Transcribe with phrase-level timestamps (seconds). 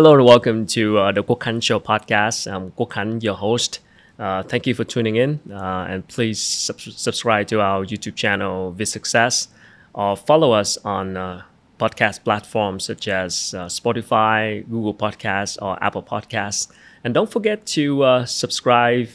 [0.00, 2.50] Hello and welcome to uh, the Quốc Show podcast.
[2.50, 3.80] I'm Quốc your host.
[4.18, 8.72] Uh, thank you for tuning in, uh, and please sub- subscribe to our YouTube channel,
[8.72, 9.48] Vietsuccess,
[9.92, 11.42] or follow us on uh,
[11.78, 16.72] podcast platforms such as uh, Spotify, Google Podcasts, or Apple Podcasts.
[17.04, 19.10] And don't forget to uh, subscribe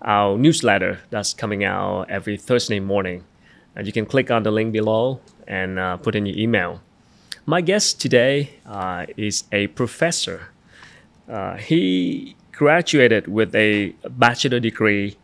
[0.00, 3.24] our newsletter that's coming out every Thursday morning.
[3.76, 6.80] And you can click on the link below and put in your email.
[7.44, 10.50] My guest today uh, is a professor.
[11.28, 15.16] Uh, he graduated with a bachelor degree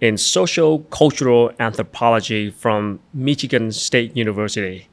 [0.00, 4.88] in social cultural anthropology from Michigan State University.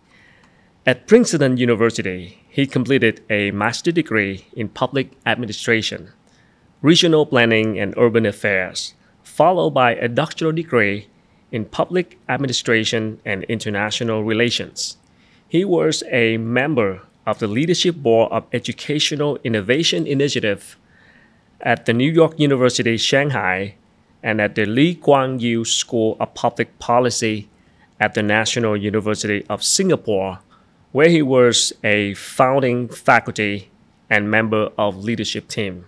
[0.86, 6.12] At Princeton University, he completed a master degree in public administration,
[6.82, 11.08] regional planning, and urban affairs, followed by a doctoral degree
[11.50, 14.98] in public administration and international relations.
[15.50, 20.76] He was a member of the leadership board of Educational Innovation Initiative
[21.62, 23.76] at the New York University Shanghai
[24.22, 27.48] and at the Lee Kuan Yew School of Public Policy
[27.98, 30.40] at the National University of Singapore,
[30.92, 33.70] where he was a founding faculty
[34.10, 35.86] and member of leadership team.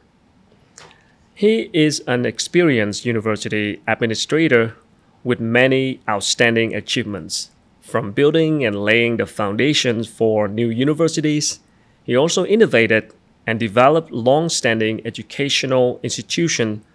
[1.36, 4.78] He is an experienced university administrator
[5.26, 7.52] with many outstanding achievements
[7.90, 11.59] from building and laying the foundations for new universities,
[12.04, 13.14] he also innovated
[13.48, 16.86] and developed long-standing educational institutions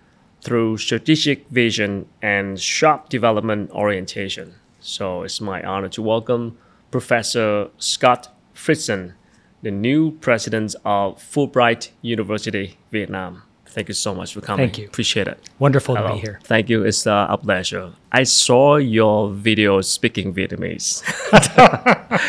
[0.40, 4.54] through strategic vision and sharp development orientation.
[4.80, 6.56] So it's my honor to welcome
[6.90, 9.14] Professor Scott Fritzen,
[9.62, 13.42] the new president of Fulbright University, Vietnam.
[13.74, 14.68] Thank you so much for coming.
[14.68, 14.86] Thank you.
[14.86, 15.38] Appreciate it.
[15.58, 16.08] Wonderful Hello.
[16.08, 16.38] to be here.
[16.44, 16.84] Thank you.
[16.84, 17.90] It's uh, a pleasure.
[18.12, 21.02] I saw your video speaking Vietnamese.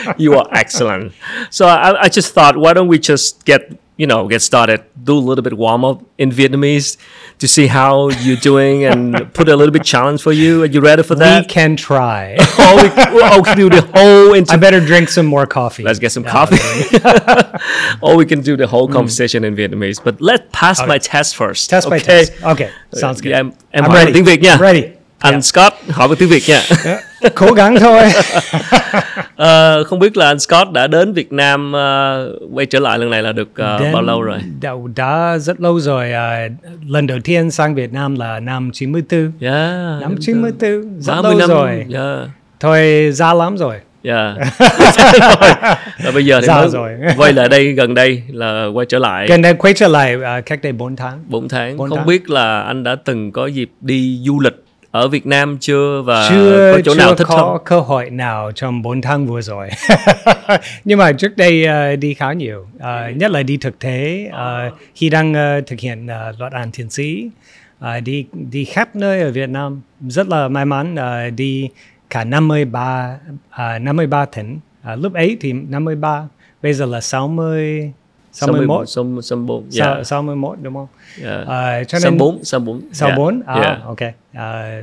[0.17, 1.13] you are excellent.
[1.51, 5.17] So I, I just thought, why don't we just get you know get started, do
[5.17, 6.97] a little bit warm up in Vietnamese
[7.39, 10.63] to see how you're doing, and put a little bit challenge for you.
[10.63, 11.43] Are you ready for that?
[11.43, 12.35] We can try.
[12.39, 12.89] oh, we,
[13.21, 15.83] oh, we can do the whole I better drink some more coffee.
[15.83, 17.57] Let's get some Yeah, coffee.
[18.01, 18.93] or we can do the whole mm.
[18.93, 20.03] conversation in Vietnamese.
[20.03, 21.69] But let's pass my test first.
[21.69, 22.33] Test by test.
[22.43, 23.31] Okay, sounds uh, good.
[23.31, 24.37] Dạ, em em I'm hỏi bằng ready.
[24.41, 24.53] nha.
[24.53, 25.04] I'm ready.
[25.25, 25.43] Anh Yeah.
[25.43, 26.61] Scott hỏi bằng tiếng Việt nha.
[27.35, 28.01] Cố gắng thôi.
[29.35, 33.09] Ờ, không biết là anh Scott đã đến Việt Nam ờ, quay trở lại lần
[33.09, 34.39] này là được ờ, Đến- bao lâu rồi?
[34.61, 36.11] Đã, đã rất lâu rồi.
[36.11, 36.47] à,
[36.87, 39.31] lần đầu tiên sang Việt Nam là năm 94.
[39.39, 39.51] Dạ.
[40.01, 41.85] Năm 94, rất 30 lâu năm rồi.
[41.87, 42.15] Dạ.
[42.59, 43.75] Thôi già lắm rồi.
[44.03, 44.35] Dạ.
[45.21, 45.51] rồi.
[46.03, 46.91] Rồi bây giờ thì Dạ mới rồi.
[47.17, 50.41] quay lại đây gần đây là quay trở lại Gần đây quay trở lại à,
[50.41, 51.19] cách đây 4 tháng.
[51.27, 51.77] 4 tháng.
[51.77, 52.07] Bốn không tháng.
[52.07, 54.53] biết là anh đã từng có dịp đi du lịch
[54.95, 57.57] ở Việt Nam chưa và chưa có chỗ chưa nào thích có không?
[57.65, 59.69] cơ hội nào trong 4 tháng vừa rồi
[60.85, 64.71] nhưng mà trước đây ờ, đi khá nhiều Ờ, nhất là đi thực tế Ờ,
[64.95, 67.29] khi đang ờ, thực hiện ờ, luận án tiến sĩ
[67.79, 71.69] ờ, đi đi khắp nơi ở Việt Nam rất là may mắn ờ, đi
[72.09, 73.17] cả 53
[73.75, 76.27] uh, 53 tỉnh Ờ, lúc ấy thì 53
[76.61, 77.91] bây giờ là 60
[78.39, 79.63] 61 Sông sông 4.
[79.71, 80.03] Sáu- Dạ.
[80.03, 80.87] 61 đúng không?
[81.23, 81.43] Dạ.
[81.47, 82.81] Ờ, cho nên 4, sông 4.
[82.93, 83.15] sau Dạ.
[83.15, 83.79] 4 à Dạ.
[83.85, 83.99] ok
[84.33, 84.81] à,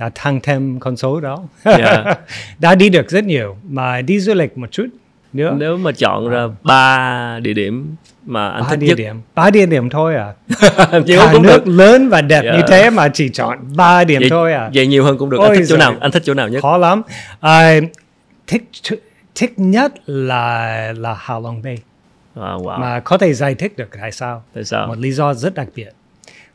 [0.00, 2.04] đã tăng thêm con số đó Dạ.
[2.58, 4.86] đã đi được rất nhiều mà đi du lịch một chút
[5.32, 7.94] nữa Nếu mà chọn ra ba địa điểm
[8.26, 10.32] mà anh ba thích địa nhất điểm ba địa điểm thôi à
[10.90, 11.72] cả cũng nước được.
[11.72, 12.52] lớn và đẹp Dạ.
[12.56, 15.38] như thế mà chỉ chọn ba điểm vậy, thôi à vậy nhiều hơn cũng được.
[15.40, 15.94] anh Ôi thích chỗ nào?
[16.00, 16.62] Anh thích chỗ nào nhất?
[16.62, 17.02] khó lắm
[17.40, 17.72] à,
[18.46, 18.62] thích
[19.34, 21.78] thích nhất là là Hạ Long Bay
[22.40, 22.78] À, wow.
[22.80, 24.86] mà có thể giải thích được tại sao Tại sao?
[24.86, 25.88] một lý do rất đặc biệt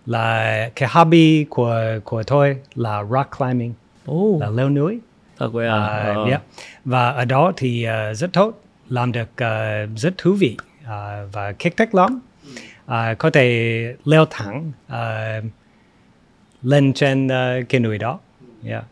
[0.05, 3.73] là cái hobby của của tôi là rock climbing
[4.05, 4.99] Ồ, là leo núi
[5.37, 5.73] thật vậy à?
[5.73, 6.25] À, Ờ.
[6.25, 6.41] yeah.
[6.85, 11.51] Và ở đó thì ờ, rất tốt, làm được ờ, rất thú vị ờ, và
[11.51, 12.19] kích thích lắm.
[12.85, 15.41] Ờ, có thể leo thẳng ờ,
[16.63, 18.19] lên trên ờ, cái núi đó.
[18.65, 18.83] Yeah.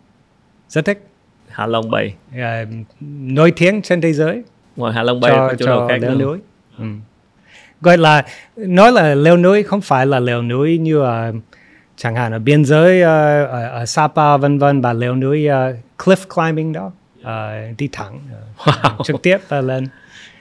[0.69, 1.07] Rất thích.
[1.49, 2.13] Hạ Long Bay.
[2.35, 2.65] Ờ,
[3.21, 4.43] nổi tiếng trên thế giới
[4.75, 6.25] Ngoài Hạ Long Bay cho, có chỗ nào cho khác leo nữa?
[6.25, 6.37] núi.
[6.79, 6.85] Ừ.
[7.81, 8.23] Gọi là
[8.55, 11.33] nói là leo núi không phải là leo núi như ờ,
[11.97, 15.73] chẳng hạn ở biên giới ờ, ở, ở Sapa vân vân và leo núi ờ,
[15.97, 16.91] cliff climbing đó
[17.23, 19.03] Ờ, đi thẳng ờ, Wow.
[19.03, 19.87] trực tiếp và lên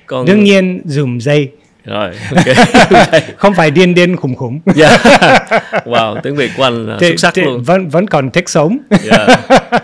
[0.07, 1.51] Còn đương nhiên dùng dây
[1.85, 2.45] rồi, ok.
[3.37, 5.01] không phải điên điên khủng khủng yeah.
[5.87, 7.63] Wow, tiếng Việt của anh là Thì- xuất sắc thì luôn.
[7.63, 8.79] vẫn vẫn còn thích sống
[9.11, 9.41] Yeah.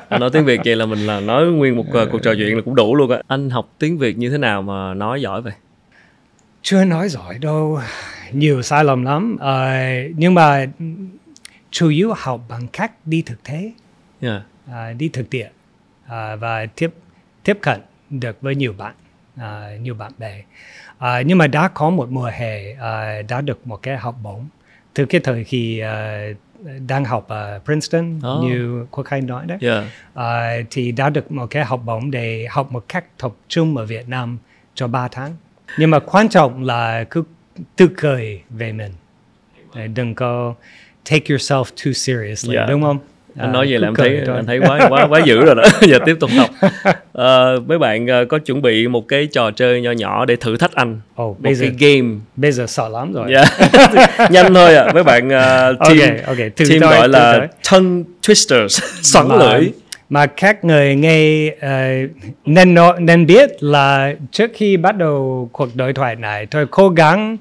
[0.09, 2.57] Anh nói tiếng Việt vậy là mình là nói nguyên một uh, cuộc trò chuyện
[2.57, 3.19] là cũng đủ luôn á.
[3.29, 5.53] Anh học tiếng Việt như thế nào mà nói giỏi vậy?
[6.71, 7.81] Chưa nói giỏi đâu.
[8.33, 9.37] Nhiều sai lầm lắm.
[9.41, 9.71] Ờ,
[10.17, 10.67] nhưng mà
[11.71, 13.73] chủ yếu học bằng cách đi thực tế
[14.21, 14.43] Yeah.
[14.73, 15.49] à, đi thực địa.
[16.07, 16.91] À, và tiếp
[17.45, 17.81] tiếp cận
[18.11, 18.95] được với nhiều bạn
[19.37, 20.43] à, nhiều bạn bè.
[20.99, 24.49] À, nhưng mà đã có một mùa hè à, đã được một cái học bổng.
[24.95, 26.27] Từ cái thời kỳ à,
[26.89, 28.45] đang học ở Princeton Oh.
[28.45, 29.59] như Quốc Khánh nói đấy.
[29.61, 29.85] Yeah.
[30.15, 33.85] à, thì đã được một cái học bổng để học một cách tập trung ở
[33.87, 34.39] Việt Nam
[34.75, 35.37] cho 3 tháng
[35.77, 37.23] nhưng mà quan trọng là cứ
[37.77, 38.93] tự cười về mình.
[39.95, 40.55] Đừng có
[41.11, 42.67] take yourself too seriously Dạ.
[42.69, 42.99] đúng không?
[43.39, 45.63] Anh À, nói vậy là em thấy anh thấy quá quá quá dữ rồi đó.
[45.81, 46.51] Giờ tiếp tục học.
[47.13, 50.57] Ờ, mấy bạn ờ, có chuẩn bị một cái trò chơi nho nhỏ để thử
[50.57, 51.01] thách anh?
[51.15, 52.15] Ồ, một bây giờ cái game.
[52.37, 53.31] bây giờ sợ lắm rồi.
[53.35, 53.45] Dạ.
[54.31, 57.39] nhanh thôi à mấy bạn ờ, team Ok, ok, thử team thôi, gọi thử là
[57.39, 57.49] thôi.
[57.73, 58.69] tongue twisters.
[59.03, 59.73] Xoắn lưỡi
[60.09, 62.11] mà các người nghe uh,
[62.47, 67.37] nên nên biết là trước khi bắt đầu cuộc đối thoại này tôi cố gắng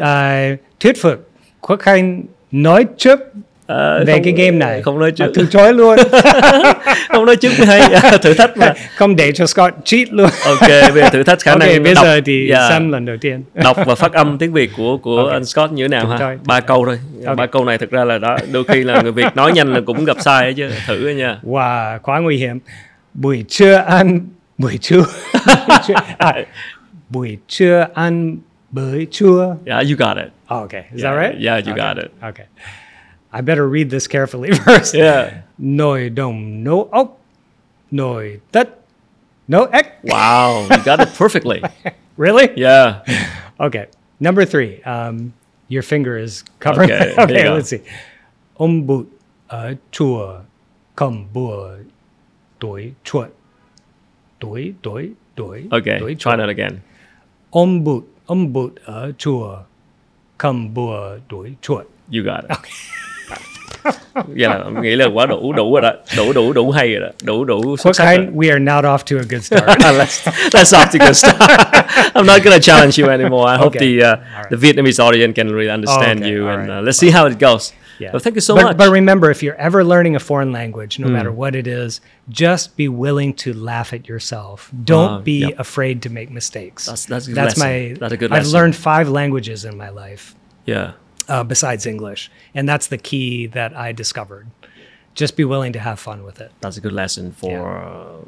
[0.00, 1.30] uh, thuyết phục
[1.60, 3.20] Quốc Khanh nói trước
[3.68, 4.82] Ờ, về không- cái game này.
[4.82, 5.32] không nói mà trước.
[5.34, 5.98] từ chối luôn.
[7.08, 8.18] Không nói trước mới hay.
[8.22, 8.72] Thử thách mà.
[8.96, 10.30] Không để cho Scott cheat luôn.
[10.46, 13.16] Ok bây giờ thử thách khả năng bây đọc, giờ thì dạ, xem lần đầu
[13.20, 13.42] tiên.
[13.54, 15.32] Đọc và phát âm tiếng việt của của Ok.
[15.32, 16.36] anh Scott như thế nào ha?
[16.46, 16.98] ba câu thôi.
[17.26, 17.36] Ok.
[17.36, 19.80] ba câu này thực ra là đó đôi khi là người việt nói nhanh là
[19.86, 20.70] cũng gặp sai chứ.
[20.86, 21.38] Thử nha.
[21.42, 22.58] Wow quá nguy hiểm.
[23.14, 24.20] Buổi trưa ăn
[24.58, 25.02] buổi trưa.
[25.68, 26.32] Buổi trưa, à,
[27.08, 28.36] buổi trưa ăn
[28.70, 29.54] bưởi chua.
[29.66, 30.28] Yeah you got it.
[30.46, 30.82] Okay.
[30.94, 31.46] Is Yeah, that right?
[31.46, 31.88] yeah, you okay.
[31.88, 32.10] got it.
[32.20, 32.46] Okay.
[33.32, 34.94] I better read this carefully first.
[34.94, 37.20] yeah Nồi đồng nấu ốc,
[37.90, 38.68] nồi tất
[39.48, 39.86] nấu ếch.
[40.02, 41.60] wow you got it perfectly
[42.18, 42.46] Really?
[42.56, 42.94] yeah
[43.60, 43.86] Okay.
[44.20, 44.80] Number three.
[44.84, 45.32] Um,
[45.68, 46.90] your finger is covering.
[46.92, 47.54] Okay, Okay, you go.
[47.54, 47.78] let's see.
[48.86, 49.06] Bụt
[49.46, 50.40] ở chùa
[50.96, 51.68] cầm bùa
[52.58, 53.28] tuổi chuột.
[54.40, 56.78] Tuổi tuổi tuổi okay tuổi try that again
[57.50, 57.84] ông
[58.52, 59.58] bụt ở chùa
[60.38, 61.86] cầm bùa tuổi chuột.
[62.12, 62.58] you got it
[64.34, 67.44] Là nghĩ là quá đủ đủ rồi đó đủ đủ đủ hay rồi đó đủ
[67.44, 68.16] đủ xuất What sắc rồi.
[68.16, 68.36] kind?
[68.36, 69.80] We are not off to a good start.
[69.98, 71.40] let's let's off to good start.
[72.14, 73.48] I'm not gonna challenge you anymore.
[73.54, 74.50] I hope the uh, right.
[74.50, 76.78] the Vietnamese audience can really understand okay, you, all and right.
[76.78, 77.72] uh, let's see how it goes.
[78.00, 78.12] Yeah.
[78.12, 78.76] Well, thank you so but, much.
[78.76, 81.12] But remember, if you're ever learning a foreign language, no Hmm.
[81.14, 84.70] matter what it is, just be willing to laugh at yourself.
[84.84, 85.58] Don't Wow, be yep.
[85.58, 86.84] afraid to make mistakes.
[86.86, 87.94] That's- that's a good that's my.
[88.00, 88.52] That's a good I've lesson.
[88.60, 90.34] learned five languages in my life
[90.66, 90.90] yeah,
[91.28, 94.48] uh, besides English, and that's the key that I discovered.
[95.14, 96.52] Just be willing to have fun with it.
[96.60, 97.76] that's a good lesson for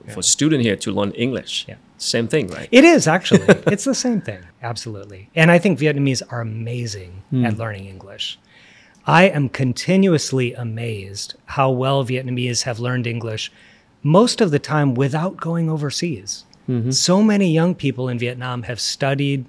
[0.06, 1.66] uh, for student here to learn English.
[1.68, 1.76] Yeah.
[1.98, 2.68] Same thing, right?
[2.72, 3.44] It is actually.
[3.74, 4.40] it's the same thing.
[4.62, 5.28] Absolutely.
[5.36, 8.38] And I think Vietnamese are amazing at learning English.
[9.06, 13.52] I am continuously amazed how well Vietnamese have learned English
[14.02, 16.44] most of the time without going overseas.
[16.90, 19.44] So many young people in Vietnam have studied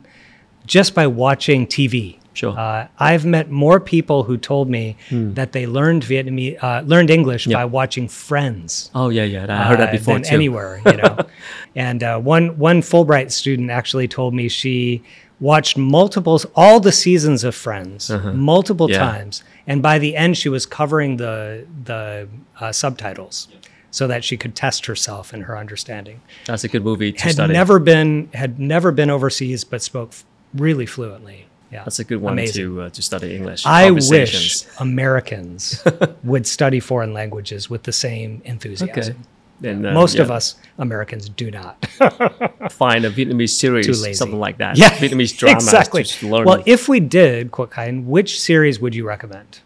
[0.65, 2.17] just by watching TV.
[2.33, 2.57] Sure.
[2.57, 7.45] Uh, I've met more people who told me that they learned Vietnamese, uh, learned English
[7.47, 9.43] by watching Friends oh yeah, yeah.
[9.49, 10.35] I heard that uh, before than too.
[10.35, 11.17] anywhere, you know.
[11.75, 15.03] and uh, one one Fulbright student actually told me she
[15.41, 18.93] watched multiples all the seasons of Friends multiple Uh-huh.
[18.93, 19.11] Yeah.
[19.11, 22.27] times, and by the end she was covering the the
[22.59, 23.47] uh, subtitles
[23.93, 26.21] so that she could test herself and her understanding.
[26.45, 27.51] That's a good movie to Had study.
[27.53, 30.23] never been had never been overseas, but spoke f-
[30.53, 31.47] really fluently.
[31.71, 32.63] Yeah, That's a good one Amazing.
[32.63, 33.65] to uh, to study English.
[33.65, 35.81] I wish Americans
[36.23, 39.15] would study foreign languages with the same enthusiasm.
[39.63, 39.69] Okay.
[39.69, 41.85] And, uh, Most of us Americans do not.
[42.71, 44.77] find a Vietnamese series, something like that.
[44.77, 46.03] yeah, Vietnamese dramas exactly.
[46.03, 46.45] to learn.
[46.45, 49.59] Well, if we did, Quoc which series would you recommend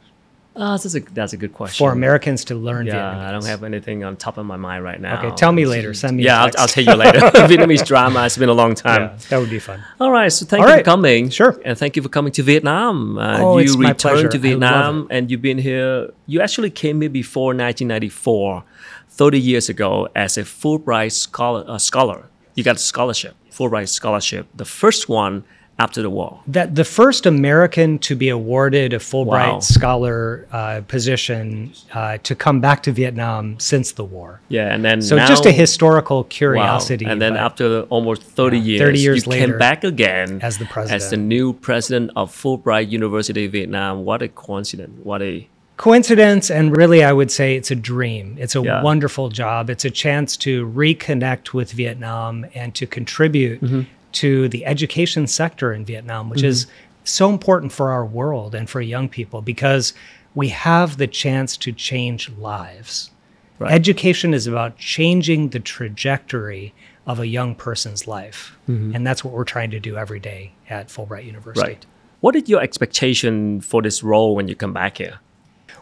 [0.57, 1.83] Ah, that's a that's a good question.
[1.83, 3.25] for Americans to learn Yeah, Vietnamese?
[3.27, 5.19] I don't have anything on top of my mind right now.
[5.19, 5.93] Okay, tell me later.
[5.93, 6.23] Send me.
[6.23, 6.51] a Yeah, I'll.
[6.59, 7.19] I'll tell you later.
[7.51, 8.25] Vietnamese drama.
[8.25, 9.01] It's been a long time.
[9.01, 9.83] Yeah, that would be fun.
[9.99, 11.29] All right, so thank All you right, for coming.
[11.29, 11.59] sure.
[11.65, 13.17] And thank you for coming to Vietnam.
[13.17, 14.29] Uh, Oh, you it's my returned pleasure.
[14.29, 16.11] to Vietnam and you've been here.
[16.25, 18.63] You actually came here before 1994,
[19.09, 21.63] 30 years ago, as a Fulbright scholar.
[21.67, 22.27] Uh, scholar.
[22.55, 25.43] You got a scholarship, Fulbright scholarship, the first one
[25.77, 26.39] after the war.
[26.47, 29.59] That the first American to be awarded a Fulbright Wow.
[29.59, 34.39] scholar uh, position uh, to come back to Vietnam since the war.
[34.47, 36.27] Yeah, and then So now, just a historical Wow.
[36.29, 37.05] curiosity.
[37.05, 40.57] And then but- after almost 30 years, 30 years you later, came back again as
[40.59, 44.05] the president, as the new president of Fulbright University of Vietnam.
[44.05, 44.93] What a coincidence.
[45.03, 48.81] What a coincidence and really i would say it's a dream it's a Yeah.
[48.81, 53.81] wonderful job it's a chance to reconnect with vietnam and to contribute Mm-hmm.
[54.15, 56.71] To the education sector in vietnam which is mm-hmm.
[57.03, 59.93] so important for our world and for young people because
[60.33, 63.11] we have the chance to change lives
[63.57, 63.71] Right.
[63.71, 66.73] education is about changing the trajectory
[67.07, 68.93] of a young person's life mm-hmm.
[68.93, 71.85] and that's what we're trying to do every day at fulbright university Right.
[72.25, 75.19] What is your expectation for this role when you come back here?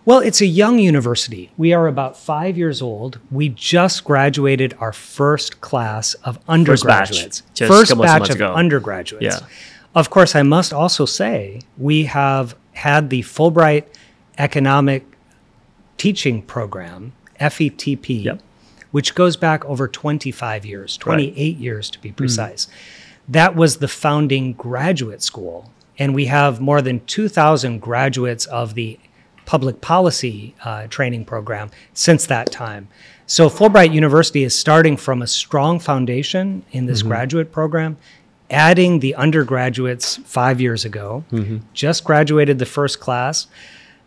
[0.06, 1.52] Well, it's a young university.
[1.56, 3.20] We are about five years old.
[3.32, 7.44] We just graduated our first class of undergraduates.
[7.54, 8.54] just a First batch of ago.
[8.54, 9.40] undergraduates.
[9.40, 9.48] Yeah.
[9.96, 13.86] Of course, I must also say we have had the Fulbright
[14.38, 15.06] Economic
[15.98, 18.42] Teaching Program, FETP, Yep.
[18.92, 22.16] which goes back over 25 years, 28 years to be hmm.
[22.16, 22.68] precise.
[23.30, 25.72] That was the founding graduate school.
[25.98, 29.00] And we have more than 2,000 graduates of the
[29.46, 32.88] public policy uh, training program since that time.
[33.26, 37.98] So Fulbright University is starting from a strong foundation in this graduate program,
[38.50, 41.24] adding the undergraduates five years ago,
[41.74, 43.48] just graduated the first class.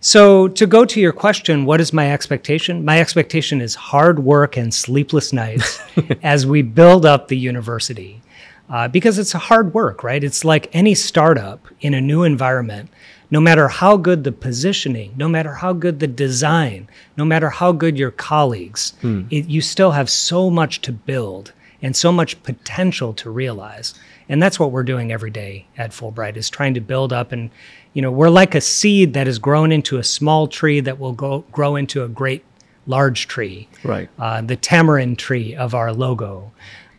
[0.00, 2.84] So, to go to your question, what is my expectation?
[2.84, 5.80] My expectation is hard work and sleepless nights
[6.22, 8.20] as we build up the university.
[8.68, 10.22] Uh, because it's a hard work, right?
[10.22, 12.90] It's like any startup in a new environment.
[13.30, 17.72] No matter how good the positioning, no matter how good the design, no matter how
[17.72, 18.92] good your colleagues,
[19.30, 21.52] it, you still have so much to build
[21.82, 23.94] and so much potential to realize.
[24.28, 27.50] And that's what we're doing every day at Fulbright is trying to build up and
[27.96, 31.14] you know, we're like a seed that has grown into a small tree that will
[31.14, 32.44] go, grow into a great
[32.86, 33.68] large tree.
[33.82, 34.10] Right.
[34.18, 36.52] Uh, the tamarind tree of our logo.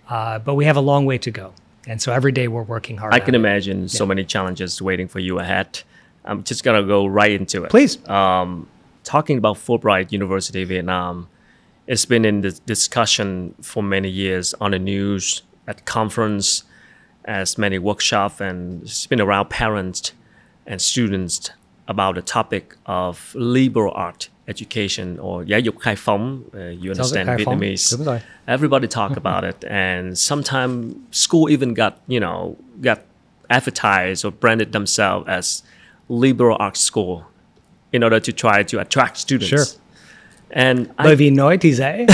[0.09, 1.53] Uh, but we have a long way to go.
[1.85, 3.13] And so every day we're working hard.
[3.13, 3.37] I can it.
[3.37, 5.83] imagine so many challenges waiting for you ahead.
[6.27, 7.69] I'm just gonna go right into it.
[7.69, 7.97] Please.
[8.07, 8.67] Um,
[9.03, 11.27] talking about Fulbright University Vietnam,
[11.87, 16.63] it's been in the discussion for many years on the news, at conference,
[17.25, 20.13] as many workshops, and it's been around parents
[20.65, 21.51] and students
[21.87, 26.41] about the topic of liberal art education or giáo dục khai phóng.
[26.53, 28.19] Uh, you understand Vietnamese.
[28.47, 32.99] Everybody talk about it, and sometimes school even got you know got
[33.49, 35.63] advertised or branded themselves as
[36.09, 37.23] liberal arts school
[37.91, 39.49] in order to try to attract students.
[39.49, 39.65] Sure.
[40.49, 42.05] And I Bởi vì nói thì dễ.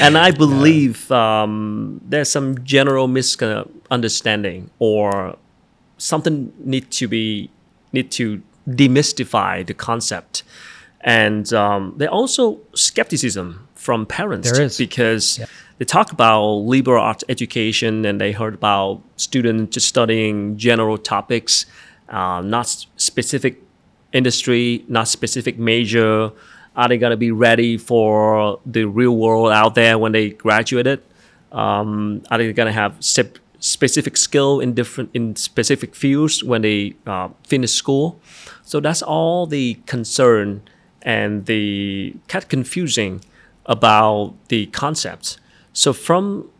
[0.00, 5.34] and I believe um, there's some general misunderstanding or
[5.98, 7.48] something need to be
[7.92, 10.42] need to demystify the concept,
[11.00, 14.78] and um, there also skepticism from parents There is.
[14.78, 15.40] because
[15.78, 21.66] they talk about liberal arts education and they heard about students just studying general topics,
[22.08, 23.62] uh, not specific
[24.12, 26.30] industry, not specific major.
[26.76, 31.00] Are they gonna be ready for the real world out there when they graduated?
[31.52, 36.94] Um, are they gonna have sep- specific skill in different in specific fields when they
[37.06, 38.20] uh, finish school?
[38.62, 40.62] So that's all the concern
[41.02, 43.22] and the kind of confusing
[43.66, 45.38] about the concepts.
[45.72, 46.50] So from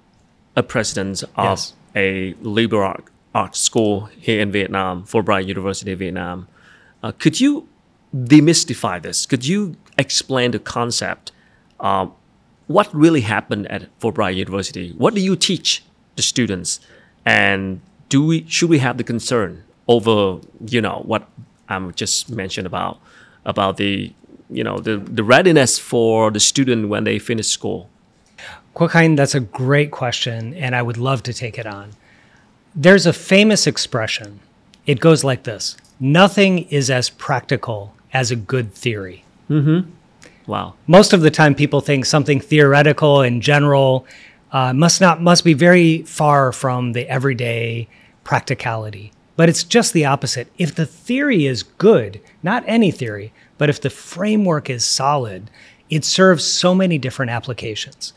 [0.57, 1.73] a president of Yes.
[1.95, 2.95] a liberal
[3.35, 6.49] art, school here in Vietnam, Fulbright University of Vietnam,
[7.03, 7.69] uh, could you
[8.15, 9.27] demystify this?
[9.27, 11.33] Could you explain the concept?
[11.79, 12.09] Uh,
[12.67, 14.93] what really happened at Fulbright University?
[14.97, 15.83] What do you teach
[16.17, 16.81] the students?
[17.25, 21.29] And do we should we have the concern over you know what
[21.69, 22.99] I'm just mentioned about
[23.45, 24.13] about the
[24.51, 27.89] you know the, the readiness for the student when they finish school?
[28.75, 31.91] Quoc Khanh, that's a great question, and I would love to take it on.
[32.75, 34.41] There's a famous expression.
[34.87, 39.25] It goes like this Nothing is as practical as a good theory.
[40.47, 40.75] Wow.
[40.87, 44.07] Most of the time, people think something theoretical and general
[44.53, 47.89] uh, must not must be very far from the everyday
[48.25, 49.13] practicality.
[49.37, 50.49] But it's just the opposite.
[50.59, 55.51] If the theory is good, not any theory, but if the framework is solid,
[55.91, 58.13] it serves so many different applications.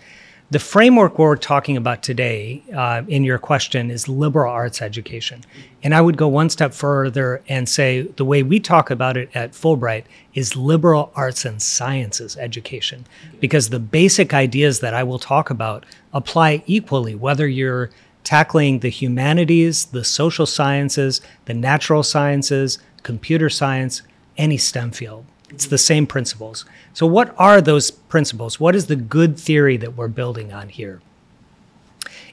[0.52, 5.46] The framework we're talking about today uh, in your question is liberal arts education.
[5.82, 9.30] And I would go one step further and say the way we talk about it
[9.34, 10.04] at Fulbright
[10.34, 13.06] is liberal arts and sciences education,
[13.40, 17.90] because the basic ideas that I will talk about apply equally, whether you're
[18.26, 24.02] tackling the humanities, the social sciences, the natural sciences, computer science,
[24.36, 25.26] any STEM field.
[25.52, 26.66] It's the same principles.
[26.94, 28.60] So, what are those principles?
[28.60, 31.02] What is the good theory that we're building on here?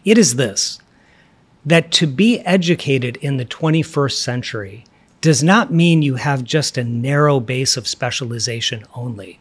[0.05, 0.81] It is this
[1.67, 4.85] that to be educated in the 21st century
[5.21, 9.41] does not mean you have just a narrow base of specialization only,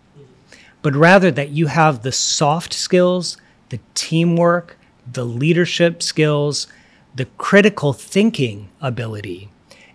[0.81, 3.37] but rather that you have the soft skills,
[3.69, 4.77] the teamwork,
[5.09, 6.67] the leadership skills,
[7.15, 9.49] the critical thinking ability,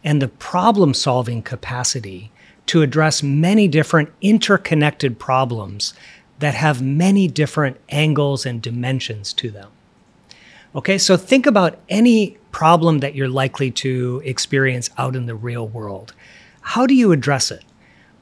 [0.05, 2.31] and the problem solving capacity
[2.66, 5.95] to address many different interconnected problems
[6.38, 9.71] that have many different angles and dimensions to them.
[10.75, 15.69] Okay, so think about any problem that you're likely to experience out in the real
[15.69, 16.14] world.
[16.62, 17.64] How do you address it?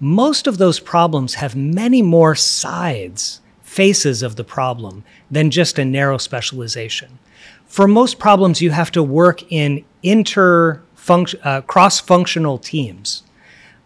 [0.01, 5.85] Most of those problems have many more sides, faces of the problem, than just a
[5.85, 7.19] narrow specialization.
[7.67, 13.23] for most problems, you have to work in inter uh, cross functional teams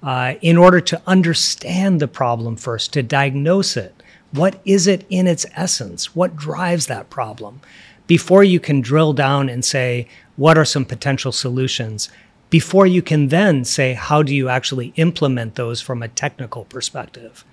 [0.04, 4.02] uh, in order to understand the problem first, to diagnose it.
[4.32, 6.14] What is it in its essence?
[6.14, 7.62] What drives that problem?
[8.06, 10.06] Before you can drill down and say,
[10.36, 12.10] what are some potential solutions?
[12.50, 17.44] Before you can then say, how do you actually implement those from a technical perspective?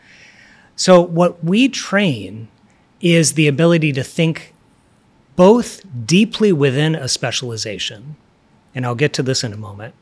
[0.75, 2.49] So, what we train
[2.99, 4.53] is the ability to think
[5.35, 8.17] both deeply within a specialization,
[8.75, 9.95] and I'll get to this in a moment,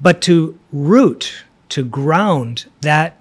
[0.00, 3.18] but to root, to ground that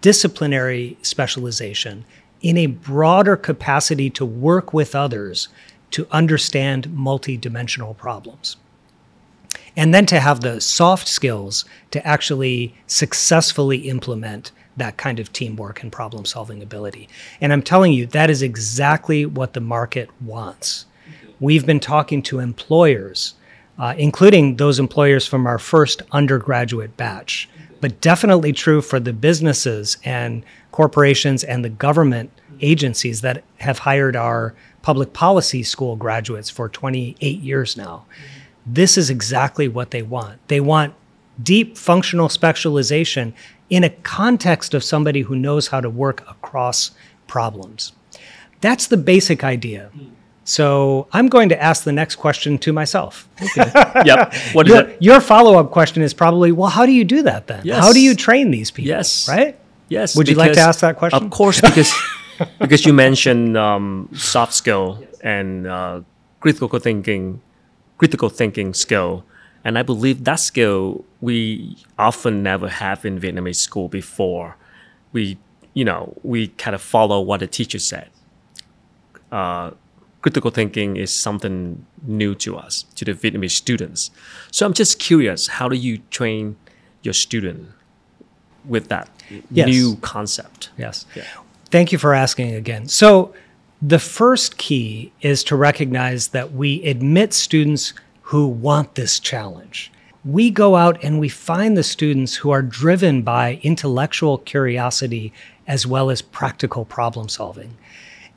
[0.00, 2.04] disciplinary specialization
[2.42, 5.48] in a broader capacity to work with others
[5.90, 8.56] to understand multidimensional problems.
[9.76, 15.82] And then to have the soft skills to actually successfully implement that kind of teamwork
[15.82, 17.08] and problem solving ability.
[17.40, 20.86] And I'm telling you, that is exactly what the market wants.
[21.40, 23.34] We've been talking to employers,
[23.78, 27.48] uh, including those employers from our first undergraduate batch,
[27.80, 34.16] but definitely true for the businesses and corporations and the government agencies that have hired
[34.16, 38.04] our public policy school graduates for 28 years now.
[38.66, 40.46] This is exactly what they want.
[40.48, 40.94] They want
[41.42, 43.34] deep functional specialization
[43.70, 46.92] in a context of somebody who knows how to work across
[47.26, 47.92] problems.
[48.60, 49.90] That's the basic idea.
[50.44, 53.28] So I'm going to ask the next question to myself.
[53.40, 53.70] Okay.
[54.04, 54.34] yep.
[54.52, 55.02] What is your, it?
[55.02, 57.62] Your follow-up question is probably, well, how do you do that then?
[57.64, 57.82] Yes.
[57.82, 58.88] How do you train these people?
[58.88, 59.26] Yes.
[59.28, 59.58] Right?
[59.88, 60.16] Yes.
[60.16, 61.24] Would you like to ask that question?
[61.24, 61.92] Of course, because
[62.58, 66.00] because you mentioned um, soft skill and uh,
[66.40, 67.40] critical thinking,
[67.98, 69.24] critical thinking skill.
[69.64, 74.56] And I believe that skill we often never have in Vietnamese school before.
[75.12, 75.38] We,
[75.72, 78.10] you know, we kind of follow what the teacher said.
[79.32, 79.70] Uh,
[80.24, 84.10] critical thinking is something new to us, to the Vietnamese students.
[84.50, 86.56] So I'm just curious, how do you train
[87.02, 87.68] your student
[88.64, 89.10] with that
[89.50, 89.66] yes.
[89.66, 90.70] new concept?
[90.78, 91.04] Yes.
[91.14, 91.24] Yeah.
[91.66, 92.88] Thank you for asking again.
[92.88, 93.34] So
[93.82, 99.92] the first key is to recognize that we admit students who want this challenge.
[100.24, 105.34] We go out and we find the students who are driven by intellectual curiosity
[105.66, 107.76] as well as practical problem solving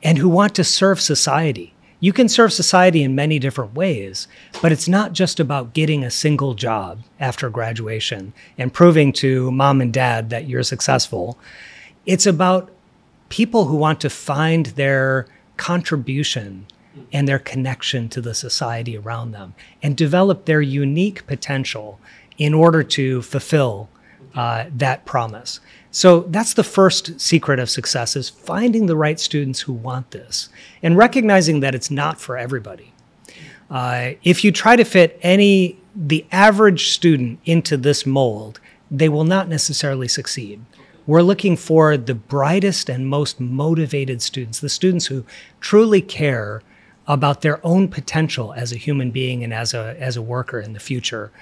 [0.02, 1.72] and who want to serve society.
[2.00, 4.28] You can serve society in many different ways,
[4.62, 9.80] but it's not just about getting a single job after graduation and proving to mom
[9.80, 11.38] and dad that you're successful.
[12.06, 12.70] It's about
[13.30, 16.66] people who want to find their contribution
[17.12, 21.98] and their connection to the society around them and develop their unique potential
[22.38, 23.88] in order to fulfill
[24.34, 25.58] uh, that promise.
[25.90, 30.48] So that's the first secret of success is finding the right students who want this
[30.82, 32.92] and recognizing that it's not for everybody.
[33.70, 39.24] Uh, if you try to fit any the average student into this mold, they will
[39.24, 40.64] not necessarily succeed.
[41.06, 45.24] We're looking for the brightest and most motivated students, the students who
[45.60, 46.62] truly care
[47.06, 50.74] about their own potential as a human being and as a, as a worker in
[50.74, 51.32] the future,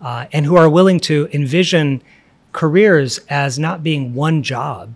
[0.00, 2.02] uh, and who are willing to envision
[2.54, 4.94] careers as not being one job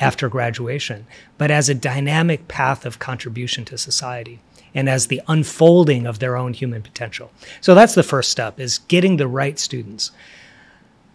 [0.00, 1.06] after graduation,
[1.38, 4.40] but as a dynamic path of contribution to society
[4.74, 7.30] and as the unfolding of their own human potential.
[7.60, 10.10] So that's the first step is getting the right students.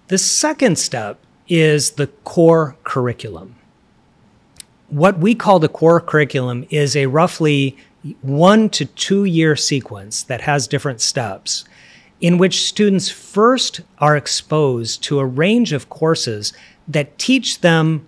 [0.07, 3.55] The second step is the core curriculum.
[4.87, 7.75] What we call the core curriculum is a roughly
[8.21, 11.65] one to two year sequence that has different steps
[12.21, 16.53] in which students first are exposed to a range of courses
[16.87, 18.07] that teach them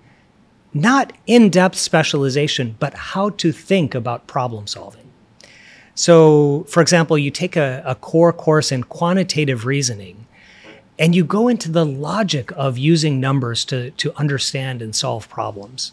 [0.73, 5.11] not in depth specialization, but how to think about problem solving.
[5.95, 10.25] So, for example, you take a, a, core course in quantitative reasoning
[10.97, 15.91] and you go into the logic of using numbers to, to understand and solve problems.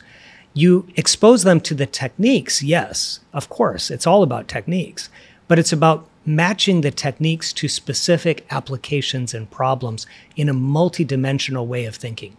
[0.55, 5.09] You expose them to the techniques, yes, of course, it's all about techniques,
[5.47, 11.85] but it's about matching the techniques to specific applications and problems in a multidimensional way
[11.85, 12.37] of thinking.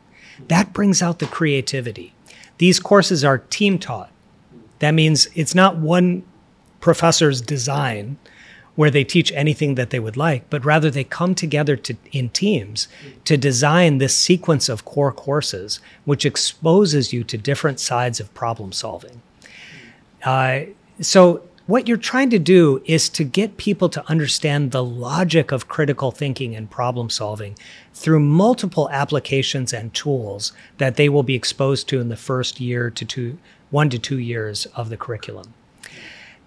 [0.48, 2.13] That brings out the creativity.
[2.58, 4.12] These courses are team taught.
[4.80, 6.24] That means it's not one
[6.80, 8.18] professor's design
[8.76, 12.30] where they teach anything that they would like, but rather they come together to, in
[12.30, 12.88] teams
[13.26, 18.72] to design this sequence of core courses, which exposes you to different sides of problem
[18.72, 19.22] solving.
[20.24, 20.62] Uh,
[21.02, 25.67] so, what you're trying to do is to get people to understand the logic of
[25.67, 27.55] critical thinking and problem solving
[27.93, 32.89] through multiple applications and tools that they will be exposed to in the first year
[32.89, 33.38] to two,
[33.69, 35.53] one to two years of the curriculum.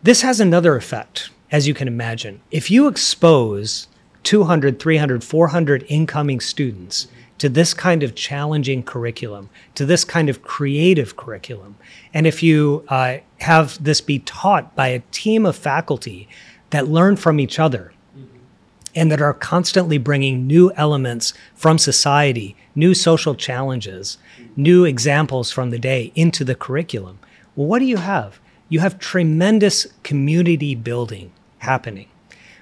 [0.02, 2.40] This has another effect, as you can imagine.
[2.50, 3.86] If you expose
[4.24, 7.06] 200, 300, 400 incoming students
[7.42, 11.74] to this kind of challenging curriculum, to this kind of creative curriculum,
[12.14, 16.28] and if you uh, have this be taught by a team of faculty
[16.70, 17.92] that learn from each other
[18.94, 24.18] and that are constantly bringing new elements from society, new social challenges,
[24.54, 27.18] new examples from the day into the curriculum,
[27.56, 28.38] well, what do you have?
[28.68, 32.06] You have tremendous community building happening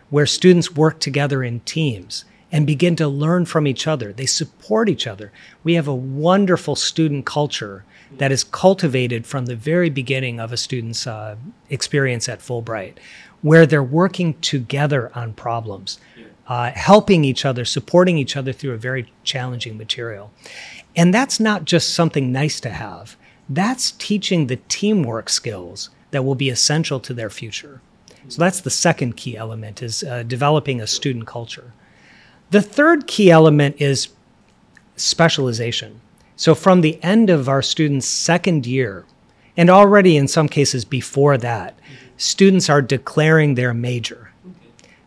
[0.08, 4.12] where students work together in teams and begin to learn from each other.
[4.12, 5.32] They support each other.
[5.62, 7.84] We have a wonderful student culture
[8.18, 11.36] that is cultivated from the very beginning of a student's uh,
[11.68, 12.94] experience at Fulbright,
[13.42, 16.00] where they're working together on problems,
[16.48, 20.32] uh, helping each other, supporting each other through a very challenging material.
[20.96, 23.16] And that's not just something nice to have,
[23.48, 27.80] that's teaching the teamwork skills that will be essential to their future.
[28.28, 31.72] So that's the second key element is uh, developing a student culture.
[32.50, 34.08] The third key element is
[34.96, 36.00] specialization.
[36.34, 39.04] So from the end of our students' second year,
[39.56, 41.78] and already in some cases before that,
[42.16, 44.32] students are declaring their major.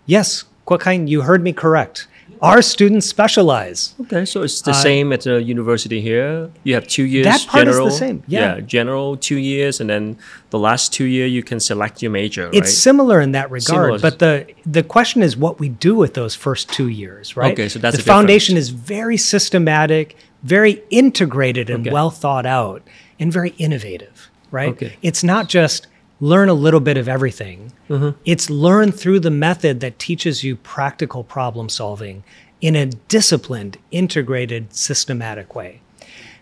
[0.06, 2.08] Yes, Quoc Khanh, you heard me correct.
[2.44, 3.96] Our students specialize.
[4.02, 6.50] Okay, so it's the same at the university here.
[6.66, 7.26] You have two years.
[7.26, 8.60] Uh, That part is the general, same, yeah.
[8.60, 10.18] general two years, and then
[10.50, 12.48] the last two year you can select your major.
[12.52, 12.68] It's right?
[12.68, 14.00] similar in that regard, Similar.
[14.00, 14.34] but the
[14.80, 17.54] the question is what we do with those first two years, right?
[17.54, 21.94] Okay, so that's the the foundation is very systematic, very integrated and Okay.
[21.94, 22.82] well thought out,
[23.20, 24.74] and very innovative, right?
[24.76, 24.94] Okay.
[25.02, 25.88] It's not just
[26.20, 27.72] learn a little bit of everything.
[27.90, 28.18] Mm-hmm.
[28.26, 32.24] It's learn through the method that teaches you practical problem solving
[32.62, 35.82] in a disciplined, integrated, systematic way.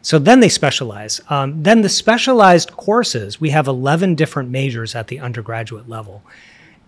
[0.04, 1.22] So then they specialize.
[1.30, 6.24] Um, then the specialized courses, we have 11 different majors at the undergraduate level.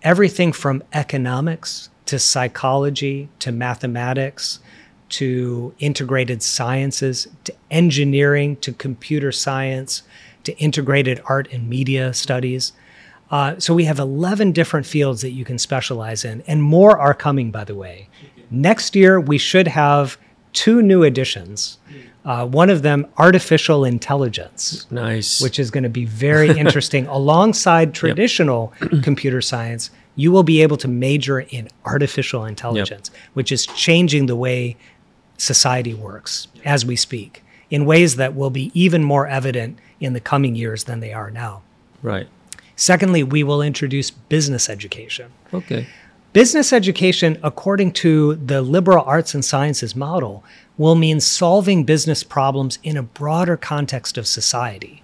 [0.02, 4.60] Everything from economics to psychology to mathematics
[5.10, 10.02] to integrated sciences to engineering to computer science
[10.43, 12.73] to integrated art and media studies.
[13.32, 17.13] Uh, so we have 11 different fields that you can specialize in, and more are
[17.13, 18.10] coming, by the way.
[18.51, 20.17] Next year, we should have
[20.51, 21.79] two new additions.
[22.25, 25.41] Uh, one of them, artificial intelligence, nice.
[25.41, 27.08] which is going to be very interesting.
[27.08, 33.65] Alongside traditional computer science, you will be able to major in artificial intelligence, which is
[33.65, 34.77] changing the way
[35.38, 40.20] society works as we speak in ways that will be even more evident in the
[40.20, 41.62] coming years than they are now.
[42.02, 42.28] right.
[42.76, 45.32] Secondly, we will introduce business education.
[45.54, 45.86] Okay.
[46.34, 50.44] Business education, according to the liberal arts and sciences model,
[50.80, 55.04] will mean solving business problems in a broader context of society.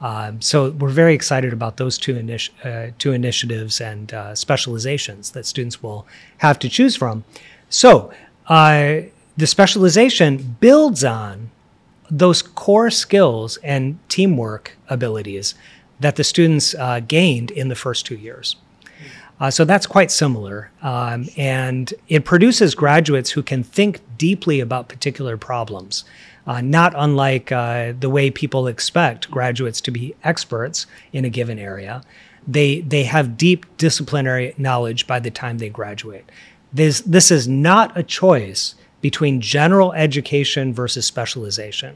[0.00, 5.32] Um, so we're very excited about those two, initi- uh, two initiatives and uh, specializations
[5.32, 6.06] that students will
[6.38, 7.24] have to choose from.
[7.68, 8.10] So
[8.46, 9.00] uh,
[9.36, 11.50] the specialization builds on
[12.10, 15.54] those core skills and teamwork abilities
[16.00, 18.56] that the students uh, gained in the first two years.
[19.38, 20.70] Uh, so that's quite similar.
[20.82, 26.04] Um, and it produces graduates who can think deeply about particular problems,
[26.46, 31.58] uh, not unlike uh, the way people expect graduates to be experts in a given
[31.58, 32.02] area.
[32.48, 36.30] They, they have deep disciplinary knowledge by the time they graduate.
[36.72, 38.74] This, this is not a choice
[39.08, 41.92] between general education versus specialization.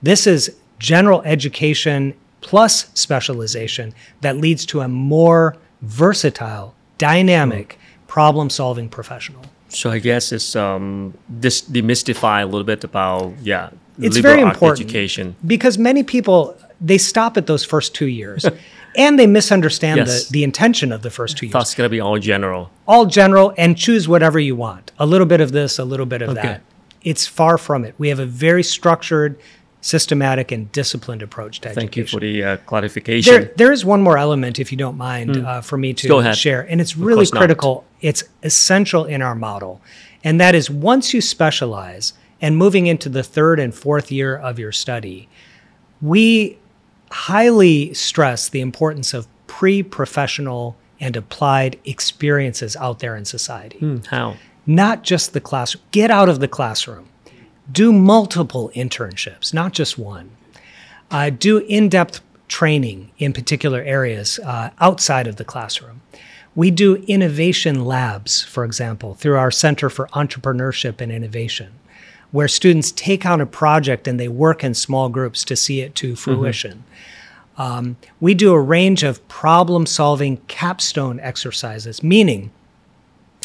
[0.00, 3.86] This is general education plus specialization
[4.22, 5.42] that leads to a more
[5.82, 9.42] versatile, dynamic, problem solving professional.
[9.68, 13.68] So I guess it's um this demystify a little bit about yeah.
[13.98, 15.36] It's liberal very important Education.
[15.54, 16.38] because many people
[16.90, 18.46] they stop at those first two years
[18.98, 20.26] and they misunderstand Yes.
[20.26, 21.52] the, the intention of the first two years.
[21.52, 22.70] Thought it's gonna be all general.
[22.86, 24.92] All general and choose whatever you want.
[24.98, 26.42] A little bit of this, a little bit of Okay.
[26.42, 26.62] that.
[27.02, 27.94] It's far from it.
[27.96, 29.38] We have a very structured,
[29.80, 33.32] systematic, and disciplined approach to Thank you for the uh, clarification.
[33.32, 36.62] There, there is one more element, if you don't mind, uh, for me to share,
[36.68, 37.38] and it's really course not.
[37.38, 37.84] critical.
[38.00, 39.80] It's essential in our model,
[40.24, 44.58] and that is once you specialize and moving into the third and fourth year of
[44.58, 45.28] your study,
[46.02, 46.58] we
[47.10, 54.36] highly stress the importance of pre-professional and applied experiences out there in society Hmm, How?
[54.66, 55.82] not just the classroom.
[55.92, 57.06] Get out of the classroom.
[57.70, 60.30] Do multiple internships, not just one.
[61.10, 66.00] Uh, do in depth training in particular areas uh, outside of the classroom.
[66.54, 71.72] We do innovation labs, for example, through our Center for Entrepreneurship and Innovation,
[72.30, 75.94] where students take on a project and they work in small groups to see it
[75.94, 76.84] to fruition.
[77.56, 82.50] um, we do a range of problem solving capstone exercises, meaning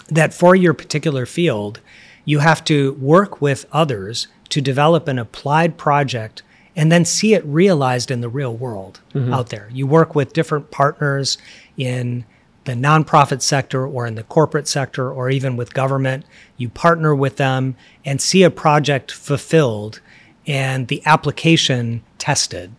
[0.10, 1.80] that for your particular field,
[2.26, 6.43] you have to work with others to develop an applied project
[6.76, 9.00] and then see it realized in the real world
[9.32, 9.69] out there.
[9.72, 11.38] You work with different partners
[11.78, 12.26] in
[12.65, 16.26] the nonprofit sector or in the corporate sector or even with government.
[16.58, 20.02] You partner with them and see a project fulfilled
[20.47, 22.73] and the application tested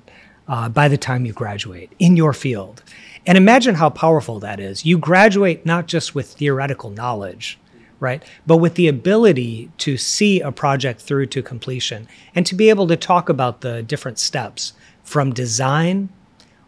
[0.48, 2.82] uh, by the time you graduate in your field.
[3.26, 4.84] And imagine how powerful that is.
[4.84, 7.58] You graduate not just with theoretical knowledge,
[8.00, 8.22] right?
[8.46, 12.86] But with the ability to see a project through to completion and to be able
[12.88, 16.10] to talk about the different steps from design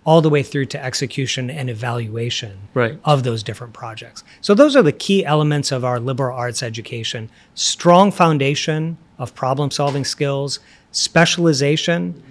[0.07, 2.97] all the way through to execution and evaluation Right.
[3.05, 4.23] of those different projects.
[4.40, 7.29] So those are the key elements of our liberal arts education.
[7.55, 10.61] Strong foundation of problem solving skills,
[10.92, 12.23] specialization,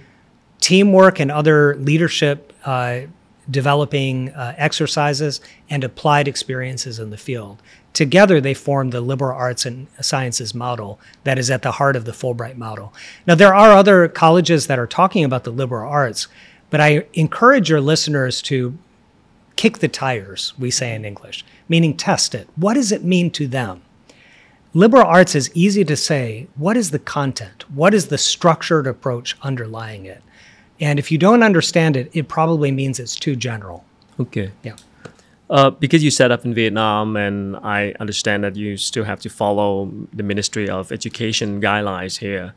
[0.62, 3.02] teamwork and other leadership uh,
[3.52, 7.62] developing uh, exercises, and applied experiences in the field.
[7.94, 12.06] Together, they form the liberal arts and sciences model that is at the heart of
[12.06, 12.92] the Fulbright model.
[13.28, 16.28] Now, there are other colleges that are talking about the liberal arts,
[16.70, 18.78] but I encourage your listeners to
[19.56, 22.48] kick the tires, we say in English, meaning test it.
[22.56, 23.82] What does it mean to them?
[24.74, 26.48] Liberal arts is easy to say.
[26.56, 27.64] What is the content?
[27.74, 30.22] What is the structured approach underlying it?
[30.82, 33.86] And if you don't understand it, it probably means it's too general.
[34.20, 34.52] Okay.
[34.64, 34.76] Yeah.
[35.50, 39.30] Uh, because you set up in Vietnam, and I understand that you still have to
[39.30, 42.54] follow the Ministry of Education guidelines here.